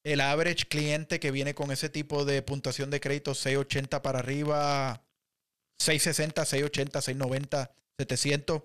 El 0.04 0.20
average 0.20 0.66
cliente 0.66 1.18
que 1.18 1.30
viene 1.30 1.54
con 1.54 1.70
ese 1.70 1.88
tipo 1.88 2.26
de 2.26 2.42
puntuación 2.42 2.90
de 2.90 3.00
crédito 3.00 3.34
680 3.34 4.02
para 4.02 4.18
arriba, 4.18 5.07
660, 5.78 6.44
680, 6.44 7.00
690, 7.00 7.70
700. 7.98 8.62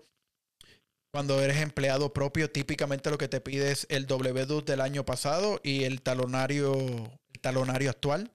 Cuando 1.12 1.40
eres 1.42 1.58
empleado 1.58 2.12
propio, 2.12 2.50
típicamente 2.50 3.12
lo 3.12 3.20
que 3.20 3.28
te 3.28 3.40
pide 3.40 3.72
es 3.72 3.86
el 3.90 4.08
W2 4.08 4.64
del 4.64 4.82
año 4.82 5.06
pasado 5.06 5.60
y 5.64 5.84
el 5.84 6.02
talonario, 6.02 7.20
talonario 7.40 7.92
actual. 7.92 8.32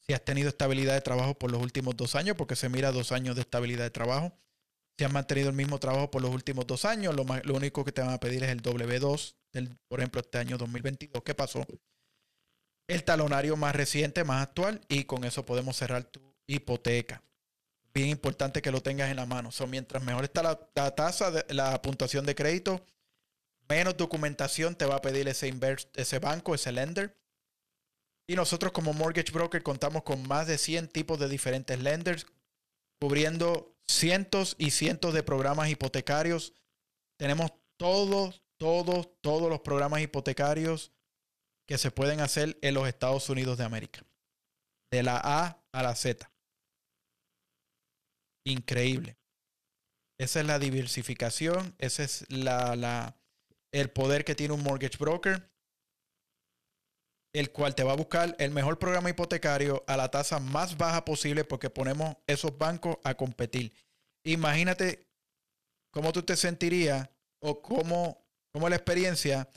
Si 0.00 0.12
has 0.12 0.24
tenido 0.24 0.48
estabilidad 0.48 0.94
de 0.94 1.00
trabajo 1.00 1.38
por 1.38 1.52
los 1.52 1.62
últimos 1.62 1.96
dos 1.96 2.16
años, 2.16 2.36
porque 2.36 2.56
se 2.56 2.68
mira 2.68 2.90
dos 2.90 3.12
años 3.12 3.36
de 3.36 3.42
estabilidad 3.42 3.84
de 3.84 3.90
trabajo. 3.90 4.32
Si 4.98 5.04
has 5.04 5.12
mantenido 5.12 5.48
el 5.48 5.54
mismo 5.54 5.78
trabajo 5.78 6.10
por 6.10 6.22
los 6.22 6.32
últimos 6.32 6.66
dos 6.66 6.84
años, 6.84 7.14
lo, 7.14 7.24
lo 7.24 7.54
único 7.54 7.84
que 7.84 7.92
te 7.92 8.02
van 8.02 8.10
a 8.10 8.18
pedir 8.18 8.42
es 8.42 8.50
el 8.50 8.62
W2, 8.62 9.36
del, 9.52 9.78
por 9.86 10.00
ejemplo, 10.00 10.20
este 10.20 10.38
año 10.38 10.58
2022. 10.58 11.22
¿Qué 11.22 11.34
pasó? 11.34 11.64
El 12.88 13.04
talonario 13.04 13.56
más 13.56 13.76
reciente, 13.76 14.24
más 14.24 14.42
actual, 14.42 14.80
y 14.88 15.04
con 15.04 15.22
eso 15.22 15.46
podemos 15.46 15.76
cerrar 15.76 16.02
tu 16.02 16.34
hipoteca 16.48 17.22
bien 17.94 18.08
importante 18.08 18.62
que 18.62 18.70
lo 18.70 18.82
tengas 18.82 19.10
en 19.10 19.16
la 19.16 19.26
mano. 19.26 19.50
So, 19.52 19.66
mientras 19.66 20.02
mejor 20.02 20.24
está 20.24 20.42
la, 20.42 20.56
tasa, 20.94 21.32
la 21.48 21.80
puntuación 21.82 22.24
de 22.26 22.34
crédito, 22.34 22.84
menos 23.68 23.96
documentación 23.96 24.74
te 24.74 24.86
va 24.86 24.96
a 24.96 25.02
pedir 25.02 25.28
ese, 25.28 25.52
ese 25.94 26.18
banco, 26.18 26.54
ese 26.54 26.72
lender. 26.72 27.16
Y 28.26 28.36
nosotros 28.36 28.72
como 28.72 28.92
mortgage 28.92 29.32
broker 29.32 29.62
contamos 29.62 30.04
con 30.04 30.26
más 30.26 30.46
de 30.46 30.56
100 30.56 30.88
tipos 30.88 31.18
de 31.18 31.28
diferentes 31.28 31.78
lenders, 31.80 32.26
cubriendo 33.00 33.76
cientos 33.86 34.54
y 34.58 34.70
cientos 34.70 35.12
de 35.12 35.22
programas 35.22 35.68
hipotecarios. 35.68 36.54
Tenemos 37.18 37.52
todos, 37.76 38.42
todos, 38.58 39.08
todos 39.20 39.50
los 39.50 39.60
programas 39.60 40.00
hipotecarios 40.00 40.92
que 41.66 41.78
se 41.78 41.90
pueden 41.90 42.20
hacer 42.20 42.58
en 42.62 42.74
los 42.74 42.88
Estados 42.88 43.28
Unidos 43.28 43.58
de 43.58 43.64
América. 43.64 44.04
De 44.90 45.02
la 45.02 45.20
A 45.22 45.62
a 45.72 45.82
la 45.82 45.94
Z 45.94 46.31
increíble. 48.44 49.16
Esa 50.18 50.40
es 50.40 50.46
la 50.46 50.58
diversificación, 50.58 51.74
ese 51.78 52.04
es 52.04 52.30
la, 52.30 52.76
la, 52.76 53.16
el 53.72 53.90
poder 53.90 54.24
que 54.24 54.34
tiene 54.34 54.54
un 54.54 54.62
mortgage 54.62 54.98
broker, 54.98 55.50
el 57.34 57.50
cual 57.50 57.74
te 57.74 57.82
va 57.82 57.92
a 57.92 57.96
buscar 57.96 58.36
el 58.38 58.50
mejor 58.50 58.78
programa 58.78 59.10
hipotecario 59.10 59.82
a 59.86 59.96
la 59.96 60.10
tasa 60.10 60.38
más 60.38 60.76
baja 60.76 61.04
posible 61.04 61.44
porque 61.44 61.70
ponemos 61.70 62.16
esos 62.26 62.56
bancos 62.56 62.98
a 63.04 63.14
competir. 63.14 63.72
Imagínate 64.24 65.08
cómo 65.92 66.12
tú 66.12 66.22
te 66.22 66.36
sentirías 66.36 67.08
o 67.42 67.62
cómo, 67.62 68.24
cómo 68.52 68.68
la 68.68 68.76
experiencia 68.76 69.48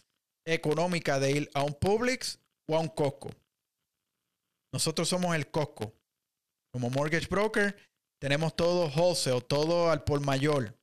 económica 0.48 1.20
de 1.20 1.32
ir 1.32 1.52
a 1.54 1.64
un 1.64 1.74
Publix 1.74 2.40
o 2.68 2.78
a 2.78 2.80
un 2.80 2.88
Costco. 2.88 3.30
Nosotros 4.74 5.08
somos 5.10 5.36
el 5.36 5.52
Costco. 5.52 5.94
Como 6.72 6.90
mortgage 6.90 7.28
broker, 7.28 7.76
tenemos 8.20 8.56
todo 8.56 8.88
wholesale, 8.88 9.42
todo 9.42 9.92
al 9.92 10.04
por 10.04 10.22
mayor. 10.22 10.78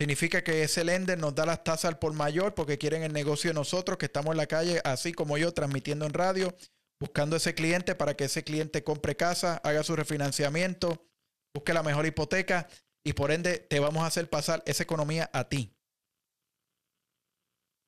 Significa 0.00 0.44
que 0.44 0.62
ese 0.62 0.84
lender 0.84 1.18
nos 1.18 1.34
da 1.34 1.44
las 1.44 1.64
tasas 1.64 1.86
al 1.86 1.98
por 1.98 2.12
mayor 2.12 2.54
porque 2.54 2.78
quieren 2.78 3.02
el 3.02 3.12
negocio 3.12 3.50
de 3.50 3.54
nosotros 3.54 3.98
que 3.98 4.06
estamos 4.06 4.32
en 4.32 4.36
la 4.36 4.46
calle, 4.46 4.80
así 4.84 5.12
como 5.12 5.38
yo, 5.38 5.52
transmitiendo 5.52 6.06
en 6.06 6.12
radio, 6.12 6.54
buscando 7.00 7.36
ese 7.36 7.54
cliente 7.54 7.96
para 7.96 8.16
que 8.16 8.24
ese 8.24 8.44
cliente 8.44 8.84
compre 8.84 9.16
casa, 9.16 9.60
haga 9.64 9.82
su 9.82 9.96
refinanciamiento, 9.96 11.04
busque 11.52 11.72
la 11.72 11.82
mejor 11.82 12.06
hipoteca 12.06 12.68
y 13.04 13.12
por 13.14 13.32
ende 13.32 13.58
te 13.58 13.80
vamos 13.80 14.04
a 14.04 14.06
hacer 14.06 14.30
pasar 14.30 14.62
esa 14.66 14.84
economía 14.84 15.30
a 15.32 15.48
ti. 15.48 15.74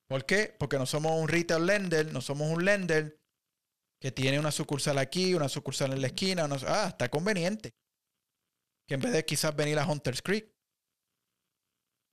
¿Por 0.08 0.26
qué? 0.26 0.52
Porque 0.58 0.78
no 0.78 0.86
somos 0.86 1.12
un 1.12 1.28
retail 1.28 1.66
lender, 1.66 2.12
no 2.12 2.20
somos 2.20 2.50
un 2.50 2.64
lender 2.64 3.20
que 4.00 4.10
tiene 4.10 4.40
una 4.40 4.50
sucursal 4.50 4.98
aquí, 4.98 5.34
una 5.34 5.48
sucursal 5.48 5.92
en 5.92 6.00
la 6.00 6.08
esquina. 6.08 6.48
ah, 6.66 6.86
está 6.88 7.08
conveniente 7.08 7.72
que 8.90 8.94
en 8.94 9.00
vez 9.02 9.12
de 9.12 9.24
quizás 9.24 9.54
venir 9.54 9.78
a 9.78 9.86
Hunters 9.86 10.20
Creek 10.20 10.52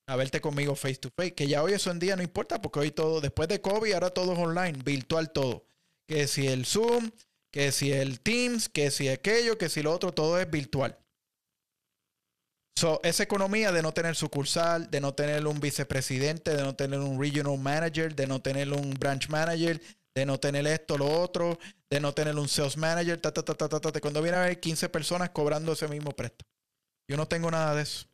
a 0.08 0.16
verte 0.16 0.40
conmigo 0.40 0.76
face 0.76 0.98
to 0.98 1.10
face, 1.10 1.34
que 1.34 1.48
ya 1.48 1.64
hoy 1.64 1.74
eso 1.74 1.90
en 1.90 1.98
día 1.98 2.16
no 2.16 2.22
importa 2.22 2.62
porque 2.62 2.80
hoy 2.80 2.92
todo, 2.92 3.20
después 3.20 3.50
de 3.50 3.60
COVID, 3.60 3.94
ahora 3.94 4.12
todo 4.12 4.34
es 4.34 4.40
online, 4.40 4.84
virtual 4.86 5.32
todo. 5.32 5.66
Que 6.08 6.28
si 6.28 6.48
el 6.48 6.68
Zoom, 6.68 7.10
que 7.52 7.72
si 7.72 7.92
el 7.92 8.20
Teams, 8.20 8.70
que 8.70 8.92
si 8.92 9.10
aquello, 9.10 9.58
que 9.58 9.70
si 9.70 9.82
lo 9.82 9.92
otro, 9.92 10.14
todo 10.14 10.40
es 10.40 10.48
virtual. 10.52 11.00
So, 12.78 13.02
esa 13.04 13.24
economía 13.24 13.72
de 13.72 13.82
no 13.82 13.92
tener 13.92 14.16
sucursal, 14.16 14.92
de 14.92 15.02
no 15.02 15.16
tener 15.16 15.48
un 15.48 15.60
vicepresidente, 15.60 16.56
de 16.56 16.62
no 16.62 16.76
tener 16.76 17.00
un 17.00 17.20
regional 17.20 17.58
manager, 17.58 18.14
de 18.14 18.28
no 18.28 18.40
tener 18.40 18.72
un 18.72 18.92
branch 18.92 19.30
manager, 19.30 19.82
de 20.14 20.26
no 20.28 20.40
tener 20.40 20.68
esto, 20.68 20.96
lo 20.96 21.08
otro, 21.22 21.58
de 21.90 22.00
no 22.00 22.14
tener 22.14 22.36
un 22.36 22.48
sales 22.48 22.78
manager, 22.78 23.20
ta, 23.20 23.34
ta, 23.34 23.44
ta, 23.44 23.56
ta, 23.56 23.68
ta, 23.68 23.80
ta, 23.80 24.00
cuando 24.00 24.22
viene 24.22 24.38
a 24.38 24.44
haber 24.44 24.60
15 24.60 24.90
personas 24.90 25.32
cobrando 25.32 25.74
ese 25.74 25.88
mismo 25.88 26.12
préstamo. 26.12 26.57
Yo 27.10 27.18
no 27.18 27.28
tengo 27.28 27.50
nada 27.50 27.76
de 27.76 27.84
eso. 27.84 28.08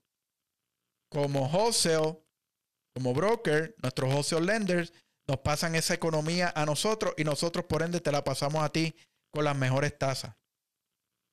Como 1.11 1.47
wholesale, 1.47 2.17
como 2.95 3.13
broker, 3.13 3.75
nuestros 3.81 4.13
wholesale 4.13 4.45
lenders 4.45 4.93
nos 5.27 5.39
pasan 5.39 5.75
esa 5.75 5.93
economía 5.93 6.51
a 6.55 6.65
nosotros 6.65 7.13
y 7.17 7.23
nosotros 7.23 7.65
por 7.65 7.81
ende 7.81 8.01
te 8.01 8.11
la 8.11 8.23
pasamos 8.23 8.63
a 8.63 8.69
ti 8.69 8.95
con 9.31 9.45
las 9.45 9.55
mejores 9.55 9.97
tasas. 9.97 10.35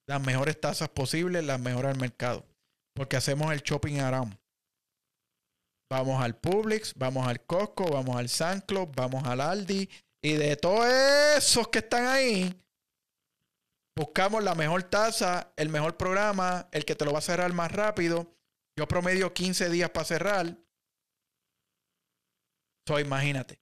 Las 0.09 0.21
mejores 0.21 0.61
tasas 0.61 0.89
posibles, 0.89 1.45
las 1.45 1.61
mejores 1.61 1.93
al 1.93 2.01
mercado. 2.01 2.47
Porque 2.95 3.17
hacemos 3.17 3.53
el 3.53 3.63
shopping 3.63 4.01
around. 4.01 4.37
Vamos 5.91 6.23
al 6.23 6.39
Publix, 6.39 6.95
vamos 6.95 7.27
al 7.27 7.45
Costco, 7.45 7.91
vamos 7.91 8.17
al 8.17 8.29
San 8.29 8.65
vamos 8.95 9.25
al 9.27 9.41
Aldi. 9.41 9.89
Y 10.23 10.35
de 10.35 10.57
todos 10.57 10.87
esos 11.37 11.69
que 11.69 11.81
están 11.81 12.07
ahí, 12.07 12.55
Buscamos 14.01 14.43
la 14.43 14.55
mejor 14.55 14.85
tasa, 14.85 15.53
el 15.57 15.69
mejor 15.69 15.99
programa, 15.99 16.71
el 16.73 16.87
que 16.87 16.95
te 16.95 17.05
lo 17.05 17.13
va 17.13 17.19
a 17.19 17.21
cerrar 17.21 17.53
más 17.53 17.71
rápido. 17.71 18.35
Yo 18.75 18.89
promedio 18.89 19.35
15 19.35 19.69
días 19.69 19.91
para 19.91 20.07
cerrar. 20.07 20.57
So, 22.87 22.99
imagínate. 22.99 23.61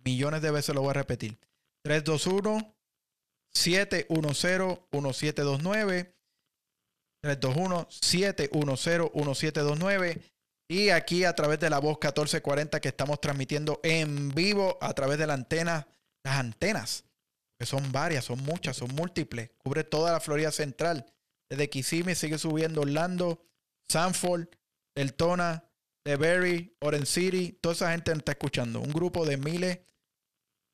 Millones 0.05 0.41
de 0.41 0.51
veces 0.51 0.73
lo 0.73 0.83
voy 0.83 0.91
a 0.91 0.93
repetir. 0.93 1.37
321 1.83 2.76
710-1729. 3.53 6.13
321-710-1729. 7.23 10.21
Y 10.69 10.89
aquí 10.89 11.23
a 11.23 11.33
través 11.33 11.59
de 11.59 11.69
la 11.69 11.79
voz 11.79 11.93
1440 11.93 12.81
que 12.81 12.89
estamos 12.89 13.21
transmitiendo 13.21 13.79
en 13.83 14.29
vivo 14.29 14.77
a 14.81 14.93
través 14.93 15.17
de 15.17 15.25
la 15.25 15.33
antena, 15.33 15.87
las 16.23 16.35
antenas, 16.35 17.05
que 17.57 17.65
son 17.65 17.91
varias, 17.91 18.25
son 18.25 18.43
muchas, 18.43 18.77
son 18.77 18.93
múltiples. 18.93 19.49
Cubre 19.57 19.83
toda 19.83 20.11
la 20.11 20.19
Florida 20.19 20.51
Central. 20.51 21.11
Desde 21.49 21.69
Kissimmee 21.69 22.13
sigue 22.15 22.37
subiendo 22.37 22.81
Orlando, 22.81 23.45
Sanford, 23.87 24.49
Deltona, 24.93 25.63
DeBerry, 26.05 26.75
Orange 26.81 27.05
City. 27.05 27.57
Toda 27.61 27.73
esa 27.73 27.91
gente 27.91 28.11
está 28.11 28.33
escuchando. 28.33 28.81
Un 28.81 28.91
grupo 28.91 29.25
de 29.25 29.37
miles 29.37 29.79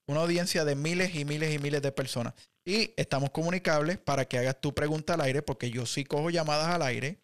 una 0.08 0.22
audiencia 0.22 0.66
de 0.66 0.76
miles 0.76 1.16
y 1.16 1.26
miles 1.26 1.54
y 1.54 1.60
miles 1.60 1.82
de 1.82 1.92
personas. 1.92 2.34
Y 2.66 2.94
estamos 2.96 3.32
comunicables 3.32 3.98
para 3.98 4.24
que 4.26 4.38
hagas 4.38 4.62
tu 4.62 4.74
pregunta 4.74 5.16
al 5.16 5.22
aire, 5.22 5.42
porque 5.42 5.70
yo 5.70 5.86
sí 5.86 6.06
cojo 6.06 6.30
llamadas 6.30 6.68
al 6.68 6.82
aire. 6.82 7.22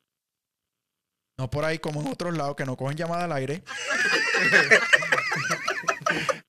No 1.38 1.50
por 1.50 1.64
ahí 1.64 1.80
como 1.80 2.02
en 2.02 2.08
otros 2.08 2.36
lados 2.36 2.58
que 2.58 2.66
no 2.66 2.76
cogen 2.76 2.98
llamadas 2.98 3.24
al 3.24 3.32
aire. 3.32 3.64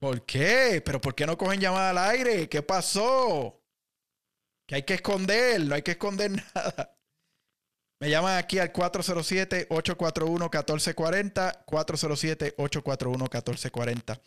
¿Por 0.00 0.24
qué? 0.24 0.80
¿Pero 0.84 1.00
por 1.00 1.12
qué 1.14 1.26
no 1.26 1.36
cogen 1.36 1.60
llamadas 1.60 1.90
al 1.90 1.98
aire? 2.12 2.48
¿Qué 2.48 2.62
pasó? 2.62 3.60
Que 4.66 4.76
hay 4.76 4.84
que 4.84 4.94
esconder, 4.94 5.60
no 5.60 5.74
hay 5.74 5.82
que 5.82 5.90
esconder 5.92 6.30
nada. 6.54 6.96
Me 8.00 8.08
llaman 8.08 8.38
aquí 8.38 8.60
al 8.60 8.72
407-841-1440. 8.72 11.66
407-841-1440. 11.66 14.20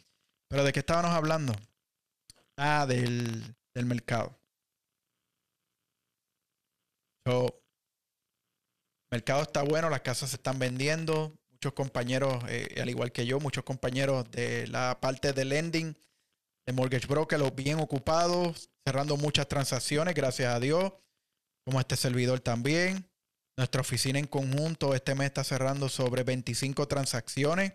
Pero 0.49 0.63
¿de 0.63 0.73
qué 0.73 0.79
estábamos 0.79 1.11
hablando? 1.11 1.53
Ah, 2.63 2.85
del, 2.85 3.55
del 3.73 3.85
mercado. 3.87 4.37
So, 7.25 7.59
mercado 9.11 9.41
está 9.41 9.63
bueno, 9.63 9.89
las 9.89 10.01
casas 10.01 10.29
se 10.29 10.35
están 10.35 10.59
vendiendo. 10.59 11.35
Muchos 11.49 11.73
compañeros, 11.73 12.43
eh, 12.49 12.79
al 12.79 12.87
igual 12.87 13.11
que 13.11 13.25
yo, 13.25 13.39
muchos 13.39 13.63
compañeros 13.63 14.29
de 14.29 14.67
la 14.67 14.99
parte 15.01 15.33
de 15.33 15.43
lending, 15.43 15.97
de 16.67 16.73
Mortgage 16.73 17.07
Broker, 17.07 17.39
los 17.39 17.55
bien 17.55 17.79
ocupados, 17.79 18.69
cerrando 18.85 19.17
muchas 19.17 19.47
transacciones, 19.47 20.13
gracias 20.13 20.53
a 20.53 20.59
Dios, 20.59 20.93
como 21.65 21.79
este 21.79 21.95
servidor 21.95 22.41
también. 22.41 23.09
Nuestra 23.57 23.81
oficina 23.81 24.19
en 24.19 24.27
conjunto 24.27 24.93
este 24.93 25.15
mes 25.15 25.27
está 25.27 25.43
cerrando 25.43 25.89
sobre 25.89 26.21
25 26.21 26.87
transacciones. 26.87 27.73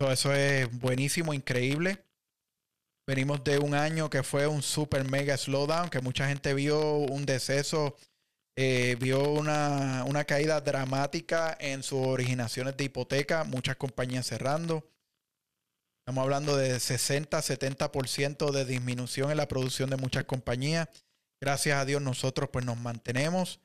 eso 0.00 0.34
es 0.34 0.70
buenísimo, 0.78 1.32
increíble. 1.32 2.07
Venimos 3.08 3.42
de 3.42 3.58
un 3.58 3.74
año 3.74 4.10
que 4.10 4.22
fue 4.22 4.46
un 4.46 4.60
super 4.60 5.02
mega 5.10 5.34
slowdown, 5.34 5.88
que 5.88 6.02
mucha 6.02 6.28
gente 6.28 6.52
vio 6.52 6.98
un 6.98 7.24
deceso, 7.24 7.96
eh, 8.54 8.98
vio 9.00 9.30
una, 9.30 10.04
una 10.06 10.24
caída 10.24 10.60
dramática 10.60 11.56
en 11.58 11.82
sus 11.82 12.06
originaciones 12.06 12.76
de 12.76 12.84
hipoteca, 12.84 13.44
muchas 13.44 13.76
compañías 13.76 14.26
cerrando. 14.26 14.86
Estamos 16.02 16.22
hablando 16.22 16.54
de 16.54 16.78
60, 16.78 17.38
70% 17.38 18.50
de 18.50 18.66
disminución 18.66 19.30
en 19.30 19.38
la 19.38 19.48
producción 19.48 19.88
de 19.88 19.96
muchas 19.96 20.24
compañías. 20.24 20.86
Gracias 21.40 21.78
a 21.78 21.86
Dios 21.86 22.02
nosotros 22.02 22.50
pues 22.52 22.66
nos 22.66 22.76
mantenemos. 22.76 23.58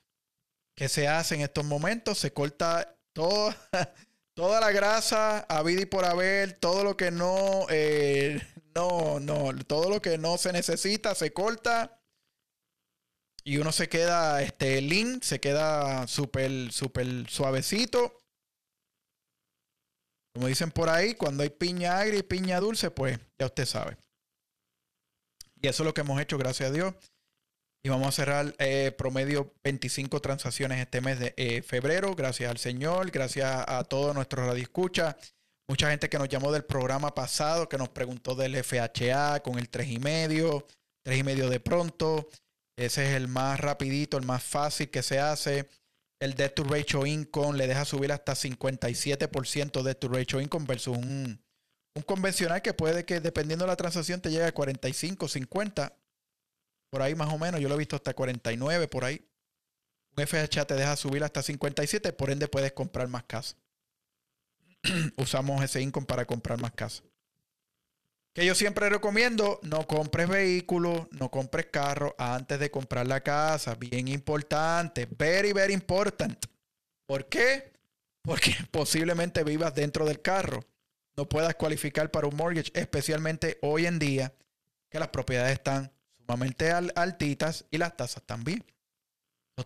¿Qué 0.73 0.87
se 0.87 1.09
hace 1.09 1.35
en 1.35 1.41
estos 1.41 1.65
momentos? 1.65 2.17
Se 2.17 2.31
corta 2.31 2.95
toda, 3.11 3.57
toda 4.35 4.61
la 4.61 4.71
grasa 4.71 5.39
a 5.39 5.63
vida 5.63 5.81
y 5.81 5.85
por 5.85 6.05
haber, 6.05 6.53
todo 6.53 6.85
lo 6.85 6.95
que 6.95 7.11
no, 7.11 7.65
eh, 7.69 8.41
no, 8.75 9.19
no, 9.19 9.53
todo 9.65 9.89
lo 9.89 10.01
que 10.01 10.17
no 10.17 10.37
se 10.37 10.51
necesita 10.51 11.15
se 11.15 11.33
corta 11.33 11.99
y 13.43 13.57
uno 13.57 13.71
se 13.71 13.89
queda 13.89 14.41
este 14.41 14.81
lean, 14.81 15.21
se 15.21 15.39
queda 15.39 16.07
súper, 16.07 16.71
súper 16.71 17.29
suavecito. 17.29 18.17
Como 20.33 20.47
dicen 20.47 20.71
por 20.71 20.89
ahí, 20.89 21.13
cuando 21.13 21.43
hay 21.43 21.49
piña 21.49 21.99
agria 21.99 22.19
y 22.19 22.23
piña 22.23 22.59
dulce, 22.59 22.89
pues 22.89 23.19
ya 23.37 23.45
usted 23.45 23.65
sabe. 23.65 23.97
Y 25.61 25.67
eso 25.67 25.83
es 25.83 25.85
lo 25.85 25.93
que 25.93 26.01
hemos 26.01 26.19
hecho, 26.19 26.37
gracias 26.37 26.69
a 26.69 26.73
Dios. 26.73 26.95
Y 27.85 27.89
vamos 27.89 28.07
a 28.07 28.11
cerrar 28.13 28.55
eh, 28.59 28.93
promedio 28.97 29.53
25 29.63 30.21
transacciones 30.21 30.79
este 30.79 31.01
mes 31.01 31.19
de 31.19 31.33
eh, 31.35 31.61
febrero. 31.61 32.15
Gracias 32.15 32.49
al 32.49 32.57
Señor, 32.57 33.11
gracias 33.11 33.65
a 33.67 33.83
todos 33.83 34.15
nuestros 34.15 34.47
radioescuchas. 34.47 35.15
Mucha 35.67 35.89
gente 35.89 36.09
que 36.09 36.17
nos 36.17 36.27
llamó 36.27 36.51
del 36.51 36.65
programa 36.65 37.15
pasado, 37.15 37.69
que 37.69 37.77
nos 37.77 37.89
preguntó 37.89 38.35
del 38.35 38.61
FHA 38.61 39.41
con 39.41 39.57
el 39.57 39.71
3,5, 39.71 40.65
3,5 41.05 41.49
de 41.49 41.59
pronto. 41.59 42.29
Ese 42.77 43.09
es 43.09 43.15
el 43.15 43.27
más 43.27 43.59
rapidito, 43.59 44.17
el 44.17 44.25
más 44.25 44.43
fácil 44.43 44.89
que 44.89 45.03
se 45.03 45.19
hace. 45.19 45.69
El 46.19 46.35
debt 46.35 46.55
to 46.55 46.63
ratio 46.63 47.05
income 47.05 47.57
le 47.57 47.67
deja 47.67 47.85
subir 47.85 48.11
hasta 48.11 48.33
57% 48.33 49.83
debt 49.83 49.99
to 49.99 50.07
ratio 50.09 50.41
income 50.41 50.65
versus 50.65 50.97
un, 50.97 51.41
un 51.95 52.03
convencional 52.03 52.61
que 52.61 52.73
puede 52.73 53.05
que 53.05 53.19
dependiendo 53.19 53.65
de 53.65 53.71
la 53.71 53.75
transacción 53.75 54.21
te 54.21 54.31
llegue 54.31 54.45
a 54.45 54.53
45, 54.53 55.27
50 55.27 55.95
por 56.89 57.01
ahí 57.01 57.15
más 57.15 57.33
o 57.33 57.37
menos. 57.37 57.59
Yo 57.61 57.69
lo 57.69 57.75
he 57.75 57.79
visto 57.79 57.95
hasta 57.95 58.13
49 58.13 58.87
por 58.87 59.05
ahí. 59.05 59.25
Un 60.15 60.27
FHA 60.27 60.65
te 60.65 60.75
deja 60.75 60.95
subir 60.95 61.23
hasta 61.23 61.41
57, 61.41 62.13
por 62.13 62.29
ende 62.29 62.47
puedes 62.47 62.71
comprar 62.73 63.07
más 63.07 63.23
casas. 63.23 63.57
Usamos 65.17 65.63
ese 65.63 65.81
income 65.81 66.05
para 66.05 66.25
comprar 66.25 66.59
más 66.61 66.71
casas. 66.73 67.03
Que 68.33 68.45
yo 68.45 68.55
siempre 68.55 68.89
recomiendo, 68.89 69.59
no 69.61 69.85
compres 69.85 70.27
vehículos, 70.27 71.07
no 71.11 71.29
compres 71.29 71.67
carro 71.67 72.15
antes 72.17 72.59
de 72.59 72.71
comprar 72.71 73.05
la 73.05 73.21
casa. 73.21 73.75
Bien 73.75 74.07
importante, 74.07 75.07
very, 75.17 75.53
very 75.53 75.73
important. 75.73 76.43
¿Por 77.05 77.29
qué? 77.29 77.73
Porque 78.23 78.55
posiblemente 78.71 79.43
vivas 79.43 79.75
dentro 79.75 80.05
del 80.05 80.21
carro. 80.21 80.65
No 81.15 81.29
puedas 81.29 81.53
cualificar 81.55 82.09
para 82.09 82.27
un 82.27 82.35
mortgage, 82.35 82.71
especialmente 82.73 83.59
hoy 83.61 83.85
en 83.85 83.99
día 83.99 84.33
que 84.89 84.99
las 84.99 85.09
propiedades 85.09 85.53
están 85.53 85.91
sumamente 86.17 86.71
altitas 86.71 87.65
y 87.69 87.77
las 87.77 87.95
tasas 87.95 88.23
también. 88.23 88.65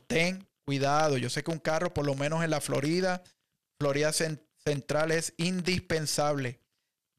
ten 0.08 0.46
cuidado. 0.66 1.18
Yo 1.18 1.30
sé 1.30 1.42
que 1.42 1.52
un 1.52 1.60
carro, 1.60 1.94
por 1.94 2.06
lo 2.06 2.16
menos 2.16 2.44
en 2.44 2.50
la 2.50 2.60
Florida, 2.60 3.24
Florida 3.80 4.12
Central 4.68 5.12
es 5.12 5.34
indispensable. 5.38 6.60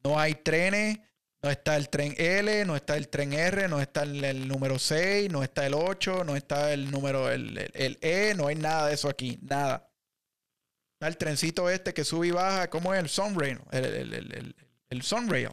No 0.04 0.20
hay 0.20 0.34
trenes, 0.34 0.98
no 1.42 1.50
está 1.50 1.76
el 1.76 1.88
tren 1.88 2.14
L, 2.18 2.64
no 2.66 2.76
está 2.76 2.96
el 2.98 3.08
tren 3.08 3.32
R, 3.32 3.68
no 3.68 3.80
está 3.80 4.02
el, 4.02 4.46
número 4.46 4.78
6, 4.78 5.30
no 5.30 5.42
está 5.42 5.66
el 5.66 5.72
8, 5.72 6.24
no 6.24 6.36
está 6.36 6.74
el 6.74 6.90
número 6.90 7.30
el, 7.30 7.70
E, 7.74 8.34
no 8.36 8.48
hay 8.48 8.56
nada 8.56 8.88
de 8.88 8.94
eso 8.94 9.08
aquí, 9.08 9.38
nada. 9.40 9.90
Está 10.94 11.08
el 11.08 11.16
trencito 11.16 11.70
este 11.70 11.94
que 11.94 12.04
sube 12.04 12.26
y 12.26 12.30
baja, 12.32 12.68
¿cómo 12.68 12.92
es? 12.92 13.00
El 13.00 13.08
Sunrail, 13.08 13.60
el, 13.70 13.84
el, 13.86 14.56
el 14.90 15.02
Sunrail. 15.02 15.48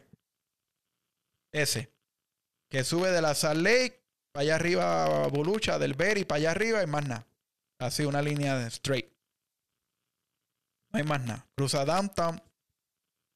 Ese 1.54 1.93
que 2.70 2.84
sube 2.84 3.10
de 3.12 3.22
la 3.22 3.36
Salt 3.36 3.62
Lake 3.62 4.04
para 4.34 4.41
allá 4.41 4.56
arriba 4.56 5.28
Bolucha, 5.28 5.80
del 5.80 5.93
Berry 5.93 6.26
para 6.26 6.39
allá 6.39 6.52
arriba 6.52 6.84
y 6.84 6.88
más 6.88 7.08
nada. 7.08 7.26
Así 7.80 8.04
una 8.04 8.22
línea 8.22 8.58
de 8.58 8.68
straight. 8.68 9.14
No 10.96 11.00
hay 11.00 11.04
más 11.04 11.26
nada. 11.26 11.46
Cruza 11.58 11.84
downtown, 11.84 12.41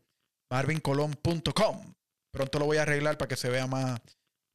marvincolón.com. 0.50 1.94
Pronto 2.36 2.58
lo 2.58 2.66
voy 2.66 2.76
a 2.76 2.82
arreglar 2.82 3.16
para 3.16 3.28
que 3.28 3.36
se 3.36 3.48
vea 3.48 3.66
más, 3.66 3.98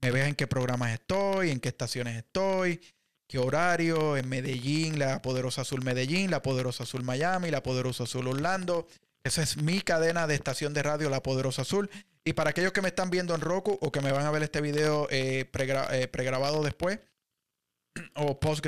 me 0.02 0.12
vean 0.12 0.30
en 0.30 0.36
qué 0.36 0.48
programas 0.48 0.92
estoy, 0.92 1.50
en 1.50 1.60
qué 1.60 1.70
estaciones 1.70 2.16
estoy, 2.16 2.80
qué 3.28 3.40
horario, 3.40 4.18
en 4.18 4.30
Medellín, 4.30 5.00
la 5.00 5.22
Poderosa 5.22 5.62
Azul 5.62 5.84
Medellín, 5.84 6.30
la 6.30 6.42
Poderosa 6.42 6.84
Azul 6.84 7.04
Miami, 7.04 7.50
la 7.50 7.64
Poderosa 7.64 8.04
Azul 8.04 8.28
Orlando. 8.28 8.88
Esa 9.24 9.42
es 9.42 9.58
mi 9.58 9.82
cadena 9.82 10.28
de 10.28 10.36
estación 10.36 10.74
de 10.74 10.84
radio, 10.84 11.10
La 11.10 11.24
Poderosa 11.24 11.64
Azul. 11.64 11.90
Y 12.24 12.34
para 12.34 12.52
aquellos 12.52 12.72
que 12.72 12.82
me 12.82 12.90
están 12.90 13.10
viendo 13.10 13.34
en 13.34 13.42
Roku 13.42 13.78
o 13.82 13.92
que 13.92 14.02
me 14.02 14.12
van 14.12 14.26
a 14.26 14.32
ver 14.32 14.44
este 14.44 14.62
video 14.62 15.08
eh, 15.10 15.50
eh, 15.52 16.08
pregrabado 16.08 16.64
después, 16.64 17.00
o 18.16 18.40
post, 18.40 18.66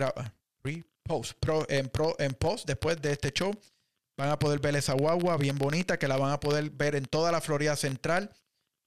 post 1.03 1.33
pro, 1.39 1.65
en, 1.69 1.89
pro, 1.89 2.15
en 2.19 2.33
post 2.33 2.67
después 2.67 3.01
de 3.01 3.11
este 3.11 3.31
show. 3.31 3.53
Van 4.17 4.29
a 4.29 4.37
poder 4.37 4.59
ver 4.59 4.75
esa 4.75 4.93
guagua 4.93 5.37
bien 5.37 5.57
bonita 5.57 5.97
que 5.97 6.07
la 6.07 6.17
van 6.17 6.31
a 6.31 6.39
poder 6.39 6.69
ver 6.69 6.95
en 6.95 7.05
toda 7.05 7.31
la 7.31 7.41
Florida 7.41 7.75
Central. 7.75 8.31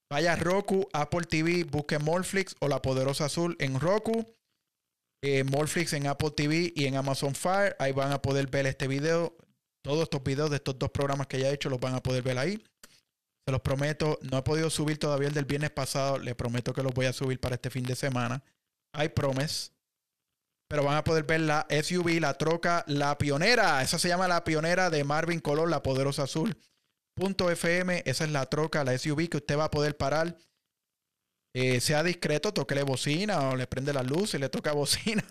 Vaya 0.09 0.35
a 0.35 0.37
Roku, 0.37 0.89
Apple 0.93 1.27
TV, 1.29 1.65
busque 1.65 1.99
Morflix 1.99 2.55
o 2.61 2.69
La 2.69 2.81
Poderosa 2.81 3.25
Azul 3.27 3.57
en 3.59 3.81
Roku. 3.81 4.25
eh, 5.23 5.43
Moreflix 5.45 5.93
en 5.95 6.07
Apple 6.07 6.31
TV 6.31 6.73
y 6.77 6.87
en 6.87 6.97
Amazon 6.97 7.35
Fire. 7.35 7.75
Ahí 7.81 7.93
van 7.93 8.13
a 8.13 8.23
poder 8.23 8.47
ver 8.47 8.67
este 8.67 8.87
video. 8.87 9.37
Todos 9.83 10.05
estos 10.05 10.23
videos 10.23 10.51
de 10.51 10.57
estos 10.57 10.79
dos 10.79 10.91
programas 10.91 11.27
que 11.27 11.41
ya 11.41 11.49
he 11.49 11.55
hecho 11.55 11.71
los 11.71 11.81
van 11.81 11.95
a 11.95 12.03
poder 12.03 12.23
ver 12.23 12.39
ahí. 12.39 12.63
Se 13.45 13.51
los 13.51 13.61
prometo. 13.61 14.19
No 14.23 14.39
he 14.39 14.43
podido 14.43 14.71
subir 14.71 14.99
todavía 14.99 15.29
el 15.29 15.35
del 15.35 15.45
viernes 15.47 15.71
pasado. 15.71 16.19
Les 16.19 16.35
prometo 16.37 16.73
que 16.73 16.83
los 16.83 16.93
voy 16.95 17.07
a 17.07 17.13
subir 17.13 17.41
para 17.41 17.57
este 17.57 17.71
fin 17.71 17.85
de 17.85 17.97
semana. 17.97 18.45
I 18.95 19.09
promise. 19.09 19.71
Pero 20.69 20.85
van 20.85 20.97
a 20.97 21.05
poder 21.05 21.25
ver 21.25 21.41
la 21.41 21.67
SUV, 21.71 22.21
la 22.21 22.35
troca, 22.35 22.85
la 22.87 23.19
pionera. 23.19 23.83
Esa 23.83 23.99
se 23.99 24.09
llama 24.09 24.29
la 24.29 24.45
pionera 24.45 24.91
de 24.91 25.03
Marvin 25.05 25.41
Color, 25.41 25.69
la 25.71 25.83
poderosa 25.83 26.25
azul. 26.25 26.57
FM, 27.17 28.03
esa 28.05 28.25
es 28.25 28.31
la 28.31 28.47
troca, 28.47 28.85
la 28.85 28.97
SUV 28.97 29.29
que 29.29 29.39
usted 29.39 29.59
va 29.59 29.65
a 29.65 29.71
poder 29.71 29.97
parar. 29.97 30.37
Eh, 31.55 31.81
sea 31.81 32.03
discreto, 32.03 32.53
toquele 32.53 32.83
bocina 32.83 33.49
o 33.49 33.57
le 33.57 33.67
prende 33.67 33.93
la 33.93 34.03
luz 34.03 34.35
y 34.35 34.39
le 34.39 34.49
toca 34.49 34.73
bocina. 34.75 35.25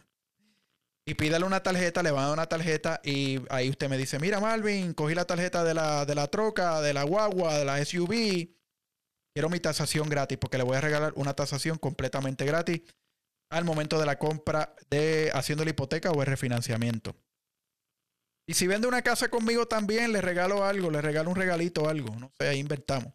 Y 1.08 1.14
pídale 1.14 1.46
una 1.46 1.62
tarjeta, 1.62 2.02
le 2.02 2.10
van 2.10 2.24
a 2.24 2.28
dar 2.28 2.34
una 2.34 2.48
tarjeta 2.48 3.00
y 3.04 3.40
ahí 3.52 3.70
usted 3.70 3.88
me 3.90 3.98
dice, 3.98 4.18
mira 4.18 4.40
Marvin, 4.40 4.94
cogí 4.94 5.14
la 5.14 5.26
tarjeta 5.26 5.64
de 5.64 5.76
la, 5.76 6.04
de 6.04 6.16
la 6.16 6.28
troca, 6.28 6.82
de 6.82 6.94
la 6.94 7.04
guagua, 7.04 7.60
de 7.60 7.66
la 7.66 7.86
SUV. 7.86 8.50
Quiero 9.32 9.50
mi 9.50 9.60
tasación 9.60 10.10
gratis 10.10 10.40
porque 10.40 10.58
le 10.58 10.64
voy 10.64 10.78
a 10.78 10.82
regalar 10.82 11.14
una 11.16 11.36
tasación 11.36 11.78
completamente 11.78 12.44
gratis 12.46 12.82
al 13.52 13.66
momento 13.66 14.00
de 14.00 14.08
la 14.08 14.18
compra 14.18 14.76
de 14.90 15.30
haciendo 15.36 15.64
la 15.64 15.70
hipoteca 15.70 16.10
o 16.12 16.22
el 16.22 16.28
refinanciamiento. 16.28 17.16
Y 18.48 18.54
si 18.54 18.68
vende 18.68 18.88
una 18.88 19.02
casa 19.02 19.30
conmigo 19.30 19.68
también, 19.68 20.12
le 20.12 20.22
regalo 20.22 20.64
algo, 20.64 20.92
le 20.92 21.02
regalo 21.02 21.30
un 21.30 21.36
regalito 21.36 21.84
o 21.84 21.90
algo. 21.90 22.16
No 22.16 22.32
sé, 22.38 22.48
ahí 22.48 22.60
inventamos. 22.60 23.14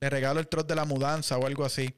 Le 0.00 0.10
regalo 0.10 0.40
el 0.40 0.48
troz 0.48 0.66
de 0.66 0.74
la 0.74 0.84
mudanza 0.84 1.38
o 1.38 1.46
algo 1.46 1.64
así. 1.64 1.94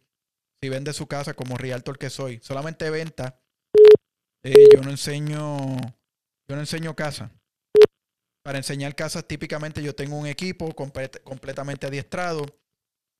Si 0.62 0.68
vende 0.68 0.92
su 0.92 1.06
casa 1.06 1.34
como 1.34 1.56
realtor 1.56 1.98
que 1.98 2.08
soy. 2.08 2.40
Solamente 2.42 2.88
venta 2.88 3.38
eh, 4.44 4.68
yo 4.74 4.82
no 4.82 4.90
enseño, 4.90 5.76
yo 6.46 6.54
no 6.54 6.60
enseño 6.60 6.94
casa. 6.94 7.30
Para 8.44 8.58
enseñar 8.58 8.94
casas, 8.94 9.26
típicamente 9.26 9.82
yo 9.82 9.94
tengo 9.94 10.18
un 10.18 10.26
equipo 10.26 10.74
completamente 10.74 11.86
adiestrado 11.86 12.44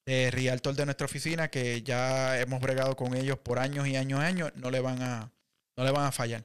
de 0.07 0.31
Realtor 0.31 0.75
de 0.75 0.85
nuestra 0.85 1.07
oficina 1.07 1.49
que 1.49 1.83
ya 1.83 2.39
hemos 2.39 2.61
bregado 2.61 2.95
con 2.95 3.15
ellos 3.15 3.39
por 3.39 3.59
años 3.59 3.89
y 3.89 3.97
años 3.97 4.21
y 4.21 4.25
años. 4.27 4.53
No 4.57 4.71
le 4.71 4.81
van 4.81 5.01
a, 5.01 5.33
no 5.79 5.85
le 5.85 5.91
van 5.93 6.05
a 6.05 6.13
fallar. 6.13 6.45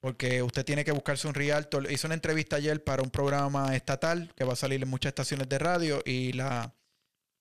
Porque 0.00 0.42
usted 0.42 0.64
tiene 0.64 0.84
que 0.84 0.92
buscarse 0.92 1.26
un 1.26 1.34
Realtor. 1.34 1.90
Hice 1.90 2.06
una 2.06 2.14
entrevista 2.14 2.56
ayer 2.56 2.82
para 2.84 3.02
un 3.02 3.10
programa 3.10 3.74
estatal 3.74 4.32
que 4.36 4.44
va 4.44 4.52
a 4.52 4.56
salir 4.56 4.82
en 4.82 4.88
muchas 4.88 5.10
estaciones 5.10 5.48
de 5.48 5.58
radio 5.58 6.02
y 6.04 6.32
la... 6.32 6.74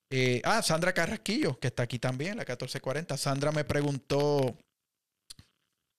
Eh, 0.10 0.42
ah, 0.46 0.62
Sandra 0.62 0.94
Carrasquillo, 0.94 1.60
que 1.60 1.68
está 1.68 1.84
aquí 1.84 2.00
también, 2.00 2.38
la 2.38 2.44
1440. 2.44 3.18
Sandra 3.18 3.52
me 3.52 3.66
preguntó 3.66 4.58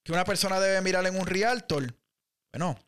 que 0.02 0.12
una 0.12 0.24
persona 0.24 0.58
debe 0.58 0.80
mirar 0.80 1.06
en 1.06 1.18
un 1.18 1.26
realtor. 1.26 1.94
Bueno, 2.52 2.78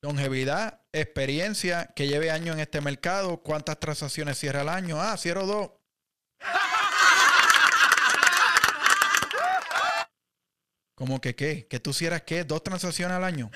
longevidad, 0.00 0.80
experiencia, 0.92 1.92
que 1.96 2.06
lleve 2.06 2.30
años 2.30 2.54
en 2.54 2.60
este 2.60 2.80
mercado, 2.80 3.42
cuántas 3.42 3.80
transacciones 3.80 4.38
cierra 4.38 4.60
al 4.60 4.68
año. 4.68 5.00
Ah, 5.00 5.16
cierro 5.16 5.46
dos. 5.46 5.70
¿Cómo 10.98 11.20
que 11.20 11.36
qué? 11.36 11.68
¿Que 11.68 11.78
tú 11.78 11.92
cierras 11.92 12.22
qué? 12.22 12.42
¿Dos 12.42 12.64
transacciones 12.64 13.16
al 13.16 13.22
año? 13.22 13.52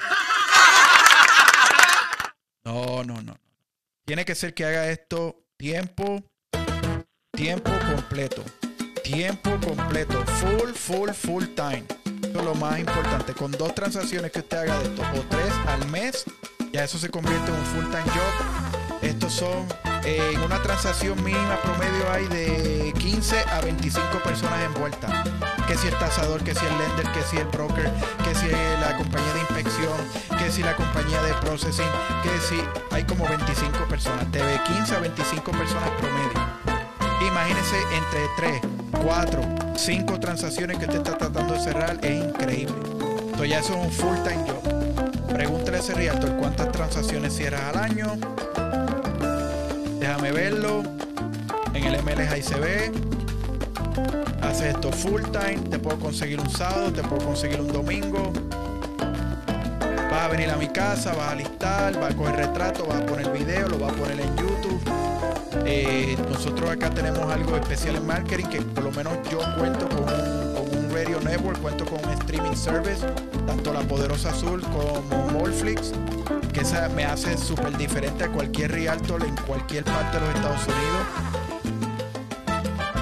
No, 2.65 3.03
no, 3.03 3.21
no. 3.21 3.37
Tiene 4.05 4.25
que 4.25 4.37
ser 4.37 4.55
que 4.55 4.65
haga 4.65 4.89
esto 4.89 5.45
tiempo, 5.57 6.23
tiempo 7.33 7.73
completo. 7.93 8.45
Tiempo 9.03 9.59
completo. 9.59 10.25
Full, 10.25 10.71
full, 10.73 11.11
full 11.11 11.45
time 11.57 11.85
lo 12.33 12.55
más 12.55 12.79
importante. 12.79 13.35
Con 13.35 13.51
dos 13.51 13.75
transacciones 13.75 14.31
que 14.31 14.39
usted 14.39 14.59
haga 14.59 14.79
de 14.79 14.85
esto, 14.85 15.03
o 15.03 15.21
tres 15.29 15.53
al 15.67 15.89
mes, 15.89 16.25
ya 16.73 16.85
eso 16.85 16.97
se 16.97 17.11
convierte 17.11 17.51
en 17.51 17.57
un 17.57 17.67
full 17.67 17.85
time 17.87 18.05
job. 18.05 19.03
Estos 19.03 19.33
son, 19.33 19.67
en 20.05 20.41
una 20.41 20.61
transacción 20.63 21.23
mínima 21.23 21.57
promedio 21.63 22.11
hay 22.11 22.27
de 22.27 22.93
15 22.99 23.39
a 23.51 23.61
25 23.61 24.19
personas 24.25 24.63
envueltas. 24.65 25.11
Que 25.67 25.77
si 25.77 25.89
el 25.89 25.99
tasador, 25.99 26.43
que 26.43 26.55
si 26.55 26.67
el 26.67 26.79
lender, 26.79 27.07
que 27.13 27.23
si 27.23 27.37
el 27.37 27.47
broker, 27.47 27.91
que 28.25 28.35
si 28.35 28.49
la 28.81 28.97
compañía 28.97 29.33
de 29.33 29.41
inspección, 29.41 29.97
que 30.39 30.51
si 30.51 30.63
la 30.63 30.75
compañía 30.75 31.23
de 31.23 31.33
processing, 31.35 31.87
que 32.23 32.41
si 32.41 32.61
hay 32.91 33.05
como 33.05 33.27
25 33.27 33.79
personas. 33.89 34.31
De 34.33 34.41
15 34.67 34.95
a 34.95 34.99
25 34.99 35.51
personas 35.53 35.91
promedio. 35.99 36.63
Imagínense 37.27 37.77
entre 37.95 38.61
3, 38.61 38.61
4, 39.05 39.43
5 39.77 40.21
transacciones 40.21 40.79
que 40.79 40.85
usted 40.87 40.99
está 40.99 41.17
tratando 41.17 41.55
de 41.55 41.61
cerrar. 41.61 41.99
Es 42.03 42.25
increíble. 42.25 42.75
Entonces 42.99 43.49
ya 43.49 43.61
eso 43.61 43.75
es 43.75 43.87
un 43.87 43.93
full 43.93 44.17
time 44.25 44.45
job. 44.47 45.29
Pregúntale 45.29 45.79
a 45.79 45.81
ese 45.81 45.95
realtor 45.95 46.37
cuántas 46.37 46.71
transacciones 46.73 47.35
cierras 47.35 47.63
al 47.63 47.79
año. 47.79 48.19
Déjame 50.03 50.33
verlo. 50.33 50.83
En 51.75 51.85
el 51.85 52.03
MLS 52.03 52.33
ahí 52.33 52.43
se 52.43 52.59
ve. 52.59 52.91
Hace 54.41 54.71
esto 54.71 54.91
full 54.91 55.23
time. 55.31 55.59
Te 55.71 55.79
puedo 55.79 55.97
conseguir 56.01 56.41
un 56.41 56.51
sábado, 56.51 56.93
te 56.93 57.05
puedo 57.05 57.25
conseguir 57.25 57.61
un 57.61 57.69
domingo. 57.69 58.33
Vas 60.11 60.23
a 60.23 60.27
venir 60.27 60.51
a 60.51 60.57
mi 60.57 60.67
casa, 60.67 61.15
vas 61.15 61.31
a 61.31 61.35
listar, 61.37 62.01
vas 62.01 62.15
a 62.15 62.17
coger 62.17 62.35
retrato, 62.35 62.85
vas 62.85 63.01
a 63.01 63.07
poner 63.07 63.31
video, 63.31 63.69
lo 63.69 63.79
vas 63.79 63.93
a 63.93 63.95
poner 63.95 64.19
en 64.19 64.37
YouTube 64.37 64.83
eh, 65.65 66.17
nosotros 66.29 66.71
acá 66.71 66.91
tenemos 66.91 67.31
algo 67.31 67.57
especial 67.57 67.97
en 67.97 68.07
marketing 68.07 68.47
que 68.47 68.63
por 68.63 68.85
lo 68.85 68.91
menos 68.91 69.15
yo 69.31 69.39
cuento 69.57 69.89
con 69.89 70.05
un, 70.05 70.52
radio 70.93 71.21
network, 71.21 71.61
cuento 71.61 71.85
con 71.87 72.05
un 72.05 72.11
streaming 72.11 72.55
service, 72.55 73.05
tanto 73.47 73.73
la 73.73 73.81
Poderosa 73.81 74.29
Azul 74.31 74.61
como 74.63 75.03
Molflix, 75.33 75.93
que 76.53 76.61
esa 76.61 76.89
me 76.91 77.05
hace 77.05 77.37
súper 77.37 77.77
diferente 77.77 78.23
a 78.25 78.29
cualquier 78.29 78.71
realtor 78.73 79.25
en 79.25 79.35
cualquier 79.47 79.85
parte 79.85 80.19
de 80.19 80.27
los 80.27 80.35
Estados 80.35 80.67
Unidos. 80.67 81.07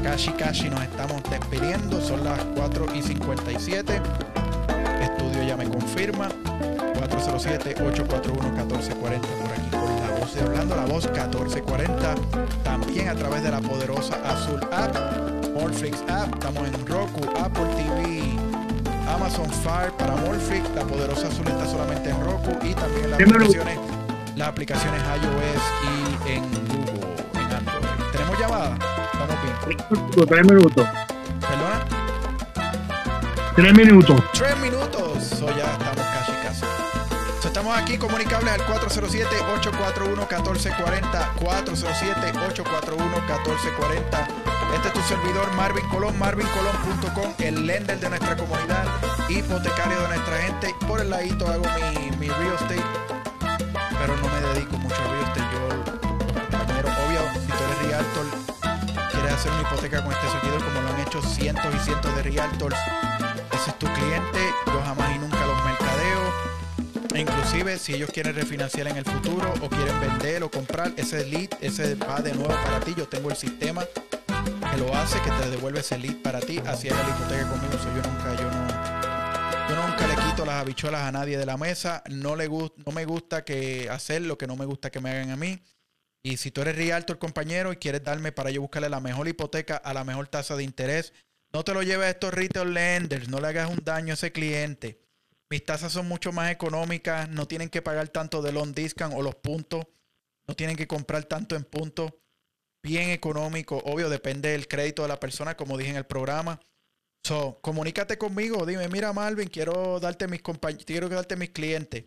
casi 0.04 0.30
casi 0.32 0.70
nos 0.70 0.84
estamos 0.84 1.24
despidiendo. 1.30 2.00
Son 2.02 2.24
las 2.24 2.44
4 2.56 2.86
y 2.96 3.02
57 3.02 4.02
ya 5.50 5.58
me 5.58 5.68
confirma. 5.68 6.30
407-841-1440 6.30 9.00
por 9.00 9.12
aquí 9.52 9.79
con 10.30 10.36
la 10.36 10.36
voz 10.36 10.36
de 10.36 10.44
Orlando, 10.44 10.76
la 10.76 10.86
voz 10.86 11.06
1440. 11.06 12.16
También 12.64 13.10
a 13.10 13.16
través 13.16 13.44
de 13.44 13.52
la 13.52 13.62
poderosa 13.62 14.16
Azul 14.26 14.60
App, 14.72 14.96
Morflix 15.54 16.02
App. 16.10 16.34
Estamos 16.34 16.68
en 16.68 16.88
Roku, 16.88 17.22
Apple 17.40 17.66
TV, 17.76 18.38
Amazon 19.08 19.50
Fire 19.50 19.92
para 19.98 20.16
Morflix. 20.16 20.70
La 20.76 20.84
poderosa 20.84 21.28
Azul 21.28 21.48
está 21.48 21.66
solamente 21.66 22.10
en 22.10 22.24
Roku 22.24 22.52
y 22.64 22.74
también 22.74 23.06
en 23.06 23.12
las 23.12 23.20
aplicaciones, 23.22 23.80
las 24.36 24.48
aplicaciones 24.48 25.02
iOS 25.02 25.64
y 25.84 26.32
en 26.32 26.44
Google, 26.68 27.16
en 27.34 27.56
Android. 27.56 28.12
¿Tenemos 28.12 28.40
llamada? 28.40 28.78
Estamos 29.14 29.38
bien. 29.44 30.28
Tres 30.28 30.46
minutos. 30.46 30.88
¿Perdona? 31.42 31.86
Tres 33.56 33.74
minutos. 33.74 34.22
Tres 34.34 34.58
minutos 34.60 35.40
ya 35.58 35.72
estamos. 35.74 36.09
Estamos 37.50 37.76
aquí 37.76 37.98
comunicables 37.98 38.54
al 38.54 38.62
407-841-1440. 38.62 41.34
407-841-1440. 41.34 44.28
Este 44.76 44.88
es 44.88 44.94
tu 44.94 45.02
servidor 45.02 45.52
Marvin 45.56 45.90
Colón, 45.90 46.16
marvincolón.com, 46.20 47.34
el 47.40 47.66
lender 47.66 48.00
de 48.00 48.10
nuestra 48.10 48.38
comunidad, 48.38 48.86
hipotecario 49.30 50.00
de 50.00 50.10
nuestra 50.10 50.38
gente. 50.38 50.76
Por 50.88 51.02
el 51.02 51.10
ladito 51.10 51.48
hago 51.48 51.66
mi, 51.66 52.12
mi 52.18 52.28
real 52.28 52.54
estate, 52.54 52.84
pero 54.00 54.16
no 54.18 54.28
me 54.28 54.42
dedico 54.54 54.78
mucho 54.78 54.96
a 54.96 55.08
real 55.08 55.24
estate. 55.24 55.48
Yo, 55.52 55.70
compañero, 56.56 56.90
obvio, 57.08 57.22
si 57.34 57.48
tú 57.48 57.64
eres 57.64 57.80
realtor, 57.88 58.28
quieres 59.12 59.34
hacer 59.34 59.52
una 59.52 59.62
hipoteca 59.62 60.04
con 60.04 60.14
este 60.14 60.30
servidor, 60.30 60.64
como 60.64 60.82
lo 60.82 60.90
han 60.90 61.00
hecho 61.00 61.20
cientos 61.24 61.74
y 61.74 61.80
cientos 61.80 62.16
de 62.16 62.22
realtors, 62.24 62.78
ese 63.52 63.72
es 63.72 63.80
tu 63.80 63.88
cliente, 63.88 64.54
inclusive 67.20 67.78
si 67.78 67.94
ellos 67.94 68.10
quieren 68.12 68.34
refinanciar 68.34 68.88
en 68.88 68.98
el 68.98 69.06
futuro 69.06 69.54
o 69.62 69.70
quieren 69.70 70.00
vender 70.00 70.44
o 70.44 70.52
comprar, 70.52 70.94
ese 70.98 71.26
lead, 71.26 71.50
ese 71.62 71.96
va 71.96 72.22
de 72.22 72.34
nuevo 72.34 72.54
para 72.64 72.80
ti. 72.80 72.94
Yo 72.98 73.08
tengo 73.08 73.30
el 73.30 73.36
sistema, 73.36 73.86
el 74.74 74.80
lo 74.80 74.96
hace, 74.96 75.20
que 75.22 75.32
te 75.32 75.50
devuelve 75.50 75.80
ese 75.80 75.98
lead 75.98 76.22
para 76.22 76.40
ti. 76.40 76.60
Así 76.66 76.88
es 76.88 76.96
la 76.96 77.02
hipoteca 77.02 77.48
conmigo. 77.50 77.74
So, 77.74 77.90
yo 77.96 78.02
nunca, 78.02 78.36
yo 78.36 78.50
no, 78.50 79.70
yo 79.70 79.88
nunca 79.88 80.08
le 80.08 80.16
quito 80.16 80.46
las 80.46 80.56
habichuelas 80.56 81.02
a 81.02 81.12
nadie 81.12 81.38
de 81.38 81.46
la 81.46 81.58
mesa. 81.58 82.04
No 82.10 82.36
le 82.36 82.48
no 82.48 82.92
me 82.94 83.06
gusta 83.06 83.44
que 83.44 83.90
hacer 83.90 84.22
lo 84.22 84.38
que 84.38 84.48
no 84.48 84.56
me 84.56 84.66
gusta 84.66 84.90
que 84.90 85.02
me 85.02 85.10
hagan 85.12 85.32
a 85.32 85.36
mí. 85.36 85.62
Y 86.22 86.38
si 86.38 86.52
tú 86.52 86.62
eres 86.62 86.76
realtor 86.76 87.18
compañero 87.18 87.72
y 87.72 87.78
quieres 87.78 88.04
darme 88.04 88.32
para 88.32 88.52
yo 88.52 88.62
buscarle 88.62 88.90
la 88.90 89.00
mejor 89.00 89.28
hipoteca 89.28 89.78
a 89.78 89.94
la 89.94 90.04
mejor 90.04 90.28
tasa 90.28 90.56
de 90.56 90.64
interés, 90.64 91.14
no 91.54 91.64
te 91.64 91.74
lo 91.74 91.82
lleves 91.82 92.08
a 92.08 92.10
estos 92.10 92.34
retail 92.34 92.74
lenders, 92.74 93.30
no 93.30 93.40
le 93.40 93.48
hagas 93.48 93.70
un 93.70 93.80
daño 93.84 94.12
a 94.12 94.16
ese 94.16 94.32
cliente. 94.32 95.09
Mis 95.50 95.66
tasas 95.66 95.92
son 95.92 96.08
mucho 96.08 96.32
más 96.32 96.52
económicas, 96.52 97.28
no 97.30 97.48
tienen 97.48 97.70
que 97.70 97.82
pagar 97.82 98.10
tanto 98.10 98.42
de 98.42 98.52
loan 98.52 98.74
discount 98.74 99.16
o 99.16 99.22
los 99.24 99.36
puntos, 99.36 99.86
no 100.48 100.56
tienen 100.56 100.76
que 100.76 100.88
comprar 100.88 101.24
tanto 101.24 101.56
en 101.56 101.64
puntos. 101.64 102.14
Bien 102.84 103.10
económico, 103.10 103.78
obvio, 103.78 104.10
depende 104.10 104.50
del 104.50 104.68
crédito 104.68 105.02
de 105.02 105.08
la 105.08 105.20
persona, 105.20 105.58
como 105.58 105.78
dije 105.78 105.90
en 105.90 105.98
el 105.98 106.06
programa. 106.06 106.60
So, 107.24 107.60
comunícate 107.62 108.18
conmigo, 108.18 108.66
dime, 108.66 108.88
mira 108.88 109.12
Marvin, 109.12 109.50
quiero 109.50 110.00
darte 110.00 110.28
mis 110.28 110.42
quiero 110.86 111.10
darte 111.10 111.36
mis 111.36 111.50
clientes. 111.50 112.06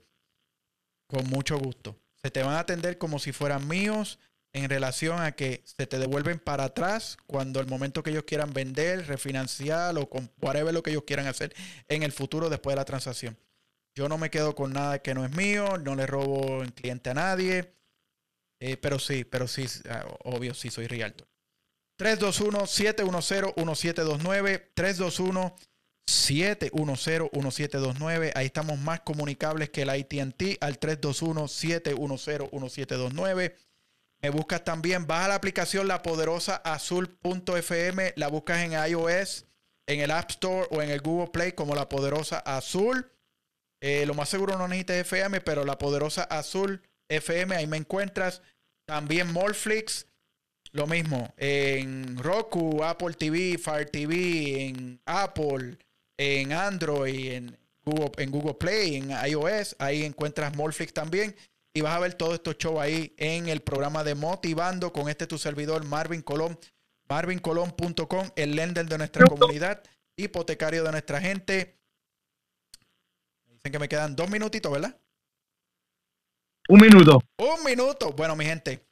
Con 1.08 1.28
mucho 1.28 1.58
gusto. 1.58 1.98
Se 2.22 2.30
te 2.30 2.42
van 2.42 2.54
a 2.54 2.60
atender 2.60 2.96
como 2.96 3.18
si 3.18 3.32
fueran 3.32 3.66
míos 3.66 4.18
en 4.52 4.68
relación 4.68 5.20
a 5.20 5.32
que 5.32 5.62
se 5.64 5.86
te 5.86 5.98
devuelven 5.98 6.38
para 6.38 6.64
atrás 6.64 7.16
cuando 7.26 7.60
el 7.60 7.66
momento 7.66 8.02
que 8.02 8.10
ellos 8.10 8.24
quieran 8.24 8.52
vender, 8.52 9.06
refinanciar 9.06 9.96
o 9.96 10.08
con 10.08 10.30
whatever 10.40 10.74
lo 10.74 10.82
que 10.82 10.90
ellos 10.90 11.04
quieran 11.06 11.26
hacer 11.26 11.54
en 11.88 12.02
el 12.02 12.12
futuro 12.12 12.50
después 12.50 12.74
de 12.74 12.80
la 12.80 12.84
transacción. 12.84 13.38
Yo 13.94 14.08
no 14.08 14.18
me 14.18 14.30
quedo 14.30 14.54
con 14.54 14.72
nada 14.72 15.00
que 15.00 15.14
no 15.14 15.24
es 15.24 15.30
mío, 15.32 15.78
no 15.78 15.94
le 15.94 16.06
robo 16.06 16.62
el 16.62 16.72
cliente 16.72 17.10
a 17.10 17.14
nadie, 17.14 17.74
eh, 18.60 18.76
pero 18.76 18.98
sí, 18.98 19.24
pero 19.24 19.48
sí, 19.48 19.66
ah, 19.88 20.04
obvio, 20.24 20.54
sí 20.54 20.70
soy 20.70 20.86
Realtor. 20.86 21.26
321-710-1729, 21.98 24.70
321-710-1729. 26.08 28.32
Ahí 28.34 28.46
estamos 28.46 28.78
más 28.78 29.00
comunicables 29.00 29.68
que 29.70 29.82
el 29.82 29.90
ATT 29.90 30.58
al 30.60 30.80
321-710-1729. 30.80 33.54
Me 34.22 34.30
buscas 34.30 34.62
también, 34.62 35.08
baja 35.08 35.26
la 35.26 35.34
aplicación 35.34 35.88
La 35.88 36.00
Poderosa 36.00 36.54
Azul.fm, 36.56 38.12
la 38.14 38.28
buscas 38.28 38.60
en 38.60 38.72
iOS, 38.72 39.46
en 39.88 39.98
el 39.98 40.12
App 40.12 40.30
Store 40.30 40.68
o 40.70 40.80
en 40.80 40.90
el 40.90 41.00
Google 41.00 41.32
Play 41.32 41.52
como 41.52 41.74
La 41.74 41.88
Poderosa 41.88 42.38
Azul. 42.38 43.10
Eh, 43.80 44.06
lo 44.06 44.14
más 44.14 44.28
seguro 44.28 44.56
no 44.56 44.68
necesitas 44.68 44.98
FM, 44.98 45.40
pero 45.40 45.64
La 45.64 45.76
Poderosa 45.76 46.22
Azul 46.22 46.82
FM, 47.08 47.56
ahí 47.56 47.66
me 47.66 47.78
encuentras. 47.78 48.42
También 48.86 49.32
Morflix, 49.32 50.06
lo 50.70 50.86
mismo, 50.86 51.34
en 51.36 52.16
Roku, 52.16 52.84
Apple 52.84 53.14
TV, 53.14 53.58
Fire 53.58 53.90
TV, 53.90 54.68
en 54.68 55.00
Apple, 55.04 55.78
en 56.16 56.52
Android, 56.52 57.32
en 57.32 57.58
Google, 57.84 58.12
en 58.18 58.30
Google 58.30 58.54
Play, 58.54 58.96
en 58.96 59.10
iOS, 59.10 59.74
ahí 59.80 60.04
encuentras 60.04 60.54
Morflix 60.54 60.92
también. 60.92 61.34
Y 61.74 61.80
vas 61.80 61.96
a 61.96 62.00
ver 62.00 62.12
todos 62.14 62.34
estos 62.34 62.58
shows 62.58 62.80
ahí 62.80 63.14
en 63.16 63.48
el 63.48 63.62
programa 63.62 64.04
de 64.04 64.14
Motivando 64.14 64.92
con 64.92 65.08
este 65.08 65.26
tu 65.26 65.38
servidor 65.38 65.86
Marvin 65.86 66.20
Colón, 66.20 66.58
marvincolón.com, 67.08 68.28
el 68.36 68.54
lender 68.54 68.84
de 68.86 68.98
nuestra 68.98 69.26
comunidad, 69.26 69.82
hipotecario 70.16 70.84
de 70.84 70.90
nuestra 70.90 71.18
gente. 71.20 71.78
Dicen 73.46 73.72
que 73.72 73.78
me 73.78 73.88
quedan 73.88 74.14
dos 74.14 74.28
minutitos, 74.28 74.70
¿verdad? 74.70 75.00
Un 76.68 76.80
minuto. 76.80 77.22
Un 77.38 77.64
minuto. 77.64 78.12
Bueno, 78.12 78.36
mi 78.36 78.44
gente, 78.44 78.86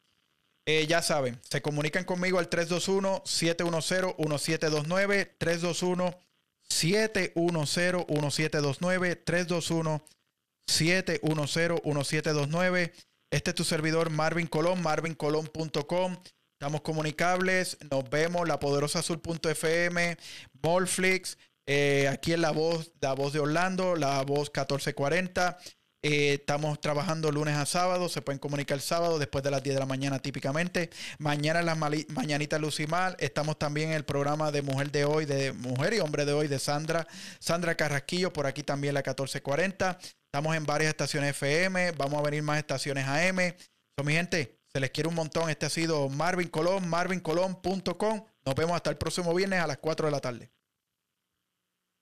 eh, 0.64 0.86
ya 0.86 1.02
saben, 1.02 1.38
se 1.42 1.60
comunican 1.60 2.04
conmigo 2.04 2.38
al 2.38 2.48
321-710-1729, 2.48 5.36
321-710-1729, 6.70 9.24
321 9.24 10.02
710-1729. 10.70 12.92
Este 13.30 13.50
es 13.50 13.54
tu 13.54 13.64
servidor 13.64 14.10
Marvin 14.10 14.46
Colón, 14.46 14.82
marvincolón.com. 14.82 16.16
Estamos 16.60 16.82
comunicables. 16.82 17.78
Nos 17.90 18.10
vemos. 18.10 18.46
La 18.46 18.60
Poderosa 18.60 19.02
Molflix. 20.62 21.38
Eh, 21.66 22.08
aquí 22.08 22.32
en 22.32 22.42
la 22.42 22.50
voz, 22.50 22.92
la 23.00 23.14
voz 23.14 23.32
de 23.32 23.40
Orlando, 23.40 23.94
la 23.94 24.22
voz 24.22 24.50
1440. 24.50 25.58
Eh, 26.02 26.34
estamos 26.34 26.80
trabajando 26.80 27.30
lunes 27.30 27.56
a 27.56 27.66
sábado, 27.66 28.08
se 28.08 28.22
pueden 28.22 28.38
comunicar 28.38 28.76
el 28.76 28.80
sábado 28.80 29.18
después 29.18 29.44
de 29.44 29.50
las 29.50 29.62
10 29.62 29.76
de 29.76 29.80
la 29.80 29.86
mañana 29.86 30.18
típicamente. 30.18 30.88
Mañana 31.18 31.60
las 31.60 31.76
mañanitas 31.76 32.58
Lucimal. 32.58 33.16
Estamos 33.18 33.58
también 33.58 33.90
en 33.90 33.96
el 33.96 34.04
programa 34.04 34.50
de 34.50 34.62
Mujer 34.62 34.90
de 34.90 35.04
Hoy, 35.04 35.26
de 35.26 35.52
Mujer 35.52 35.92
y 35.92 36.00
Hombre 36.00 36.24
de 36.24 36.32
Hoy 36.32 36.48
de 36.48 36.58
Sandra. 36.58 37.06
Sandra 37.38 37.74
Carrasquillo, 37.74 38.32
por 38.32 38.46
aquí 38.46 38.62
también 38.62 38.94
la 38.94 39.00
1440. 39.00 39.98
Estamos 40.24 40.56
en 40.56 40.64
varias 40.64 40.90
estaciones 40.90 41.30
FM, 41.30 41.92
vamos 41.92 42.18
a 42.18 42.22
venir 42.22 42.42
más 42.42 42.58
estaciones 42.58 43.06
AM. 43.06 43.54
So, 43.98 44.04
mi 44.04 44.14
gente, 44.14 44.58
se 44.72 44.80
les 44.80 44.90
quiere 44.90 45.08
un 45.08 45.14
montón. 45.14 45.50
Este 45.50 45.66
ha 45.66 45.70
sido 45.70 46.08
Marvin 46.08 46.48
Colón, 46.48 46.88
marvincolón.com. 46.88 48.24
Nos 48.46 48.54
vemos 48.54 48.74
hasta 48.74 48.88
el 48.88 48.96
próximo 48.96 49.34
viernes 49.34 49.60
a 49.60 49.66
las 49.66 49.78
4 49.78 50.06
de 50.06 50.12
la 50.12 50.20
tarde. 50.20 50.50